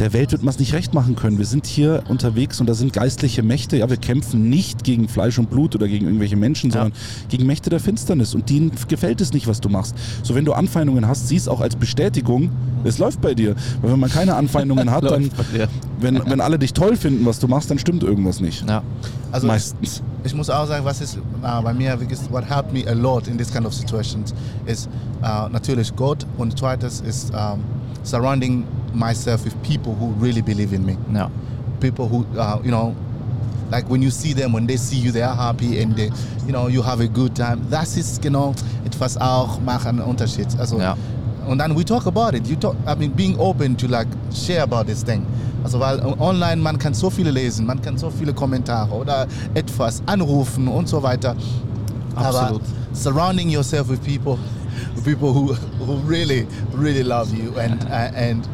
[0.00, 1.36] der Welt wird man es nicht recht machen können.
[1.36, 3.76] Wir sind hier unterwegs und da sind geistliche Mächte.
[3.76, 6.80] Ja, wir kämpfen nicht gegen Fleisch und Blut oder gegen irgendwelche Menschen, Ja.
[6.80, 6.98] sondern
[7.28, 8.34] gegen Mächte der Finsternis.
[8.34, 9.94] Und denen gefällt es nicht, was du machst.
[10.22, 12.50] So, wenn du Anfeindungen hast, sieh es auch als Bestätigung,
[12.82, 13.54] es läuft bei dir.
[13.82, 15.30] Weil wenn man keine Anfeindungen hat, dann,
[16.00, 18.66] wenn, wenn alle dich toll finden, was du machst, dann stimmt irgendwas nicht.
[18.66, 18.82] Ja.
[19.30, 20.02] also Meistens.
[20.24, 21.98] ich muss auch sagen, was ist äh, bei mir,
[22.30, 24.34] what helped me a lot in this kind of situations
[24.64, 24.88] ist
[25.22, 27.60] äh, natürlich Gott und zweites ist ähm,
[28.02, 30.96] surrounding myself with people who really believe in me.
[31.14, 31.28] ja.
[31.80, 32.94] people who uh, you know
[33.70, 36.10] like when you see them when they see you they are happy and they
[36.46, 38.52] you know you have a good time das ist genau
[38.84, 40.96] etwas auch macht einen Unterschied also Ja.
[41.48, 44.62] und dann we talk about it you talk I mean being open to like share
[44.62, 45.24] about this thing
[45.64, 50.02] also weil online man kann so viele lesen man kann so viele Kommentare oder etwas
[50.06, 51.34] anrufen und so weiter
[52.16, 52.60] Absolut.
[52.60, 52.60] aber
[52.92, 54.36] surrounding yourself with people
[55.04, 55.54] people who
[55.86, 58.48] who really really love you and uh, and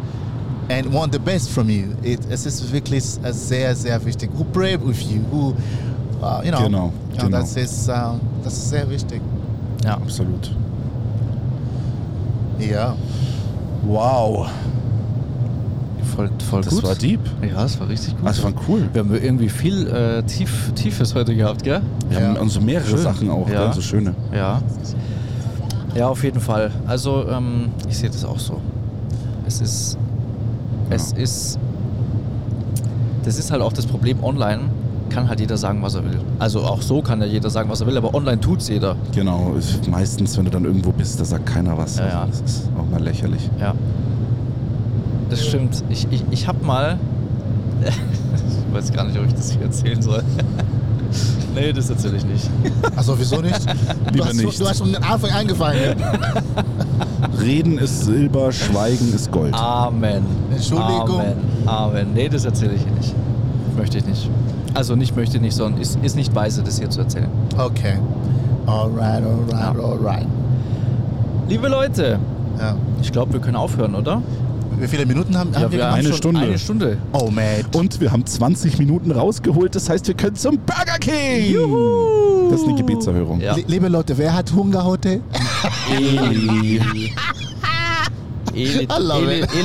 [0.69, 1.95] and want the best from you.
[2.03, 4.31] It, es ist wirklich sehr, sehr wichtig.
[4.37, 5.55] Who pray with you, who,
[6.23, 7.39] uh, you know, Genau, ja, genau.
[7.39, 9.21] Das, ist, ähm, das ist sehr wichtig.
[9.85, 9.95] ja.
[9.95, 10.51] Absolut.
[12.59, 12.95] Ja.
[13.87, 14.49] Wow.
[16.15, 16.83] Voll, voll Das gut.
[16.85, 17.21] war deep.
[17.43, 18.27] Ja, das war richtig gut.
[18.27, 18.89] Das war cool.
[18.93, 21.83] wir haben irgendwie viel äh, Tief, Tiefes heute gehabt, gell?
[22.09, 22.29] Wir Ja.
[22.29, 22.99] haben also mehrere Schön.
[22.99, 23.65] Sachen auch, Ja.
[23.67, 23.73] ja.
[23.73, 24.15] so schöne.
[24.33, 24.63] Ja.
[25.95, 26.71] Ja, auf jeden Fall.
[26.87, 28.61] Also, ähm, ich sehe das auch so.
[29.47, 29.99] Es ist.
[30.91, 31.59] Es ist.
[33.25, 34.63] Das ist halt auch das Problem online.
[35.09, 36.21] Kann halt jeder sagen, was er will.
[36.39, 38.97] Also auch so kann ja jeder sagen, was er will, aber online tut's jeder.
[39.15, 41.99] Genau, ist meistens, wenn du dann irgendwo bist, da sagt keiner was.
[41.99, 42.27] Ja, ja.
[42.27, 43.49] Das ist auch mal lächerlich.
[43.61, 43.75] Ja.
[45.31, 45.83] Das stimmt.
[45.89, 46.99] Ich, ich, ich hab mal.
[47.85, 50.23] ich weiß gar nicht, ob ich das hier erzählen soll.
[51.55, 52.51] nee, das erzähle ich nicht.
[52.97, 53.61] Also wieso nicht?
[53.67, 54.61] du, Lieber hast, nicht.
[54.61, 55.97] du hast schon den Anfang angefangen.
[57.47, 59.55] Reden ist Silber, Schweigen ist Gold.
[59.55, 60.25] Amen.
[60.51, 61.21] Entschuldigung.
[61.21, 61.37] Amen.
[61.67, 62.07] Amen.
[62.13, 63.15] Nee, das erzähle ich hier nicht.
[63.79, 64.29] Möchte ich nicht.
[64.75, 67.29] Also nicht möchte nicht, sondern ist, ist nicht weise, das hier zu erzählen.
[67.57, 67.99] Okay.
[68.67, 69.71] Alright, alright, Ja.
[69.81, 70.27] alright.
[71.49, 72.19] Liebe Leute,
[72.59, 72.75] Ja.
[73.01, 74.21] ich glaube, wir können aufhören, oder?
[74.79, 76.41] Wie viele Minuten haben, haben wir wir haben eine schon Stunde.
[76.41, 76.99] Eine Stunde.
[77.13, 77.45] Oh, man.
[77.75, 81.55] Und wir haben 20 Minuten rausgeholt, das heißt, wir können zum Burger King.
[81.55, 82.51] Juhu.
[82.51, 83.41] Das ist eine Gebetserhörung.
[83.41, 83.55] Ja.
[83.55, 85.21] Li- Liebe Leute, wer hat Hunger heute?
[85.91, 87.13] Eli, Eli.
[88.57, 88.87] Eli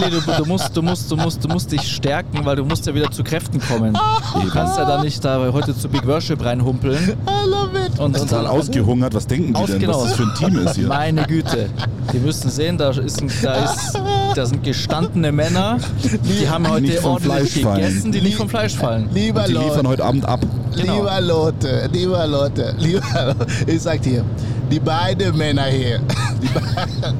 [0.09, 2.93] du, du, musst, du, musst, du, musst, du musst dich stärken, weil du musst ja
[2.93, 3.93] wieder zu Kräften kommen.
[3.93, 6.97] Du kannst ja da nicht da heute zu Big Worship reinhumpeln.
[6.97, 7.97] I love it.
[7.99, 9.13] Und, und Total ausgehungert.
[9.13, 10.01] Was denken die denn, genau.
[10.01, 10.87] was das für ein Team ist hier?
[10.87, 11.69] Meine Güte.
[12.11, 13.97] Die müssen sehen, da, ist ein, da, ist,
[14.35, 17.81] da sind gestandene Männer, die haben Die nicht heute vom ordentlich Fleisch fallen.
[17.81, 19.09] gegessen, die nicht vom Fleisch fallen.
[19.13, 20.41] Lieber Die liefern Leute, heute Abend ab.
[20.75, 20.95] Genau.
[20.97, 23.47] lieber Leute, lieber Leute, lieber Leute.
[23.67, 24.25] Ich sag dir,
[24.75, 25.99] die beiden Männer hier,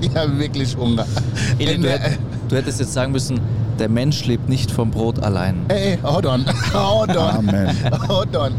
[0.02, 1.06] die, die haben wirklich Hunger.
[1.60, 2.00] Eli, Wenn du,
[2.50, 3.40] du hättest jetzt sagen müssen,
[3.80, 5.66] der Mensch lebt nicht vom Brot allein.
[5.70, 7.70] Hey, hold on, hold on, Amen.
[8.08, 8.54] hold on.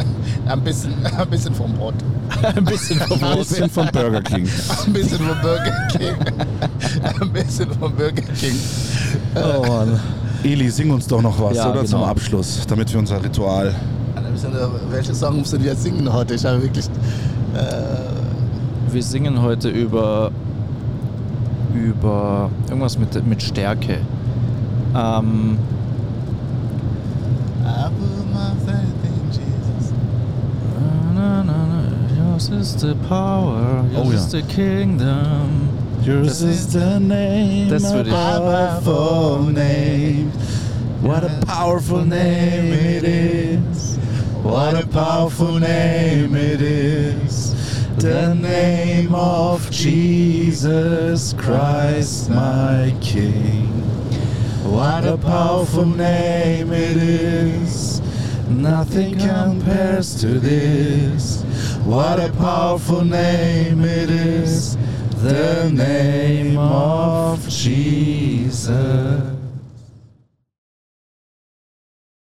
[0.46, 1.94] Ein bisschen, ein bisschen vom Brot,
[2.56, 3.48] Ein bisschen vom Ein Brot.
[3.48, 4.48] bisschen von Burger King.
[4.86, 6.14] ein bisschen vom Burger King,
[7.20, 8.58] ein bisschen vom Burger King.
[9.36, 10.00] Oh Mann.
[10.42, 11.84] Eli, sing uns doch noch was, Ja, oder?
[11.84, 12.10] Zum genau.
[12.10, 13.72] Abschluss, damit wir unser Ritual.
[14.90, 16.34] Welche Song müssen wir singen heute?
[16.34, 16.86] Ich habe wirklich.
[18.92, 20.30] Wir singen heute über
[21.74, 23.98] über irgendwas mit, mit Stärke.
[24.94, 25.56] Ähm,
[32.16, 34.16] yours is the power, yours Oh ja.
[34.18, 35.68] is the kingdom.
[36.04, 40.32] Yours is the name, Das würde ich- powerful name.
[41.00, 43.96] What a powerful name it is.
[44.42, 47.51] What a powerful name it is.
[47.98, 53.66] The name of Jesus Christ, my King.
[54.64, 58.00] What a powerful name it is.
[58.48, 61.42] Nothing compares to this.
[61.84, 64.76] What a powerful name it is.
[65.22, 69.41] The name of Jesus.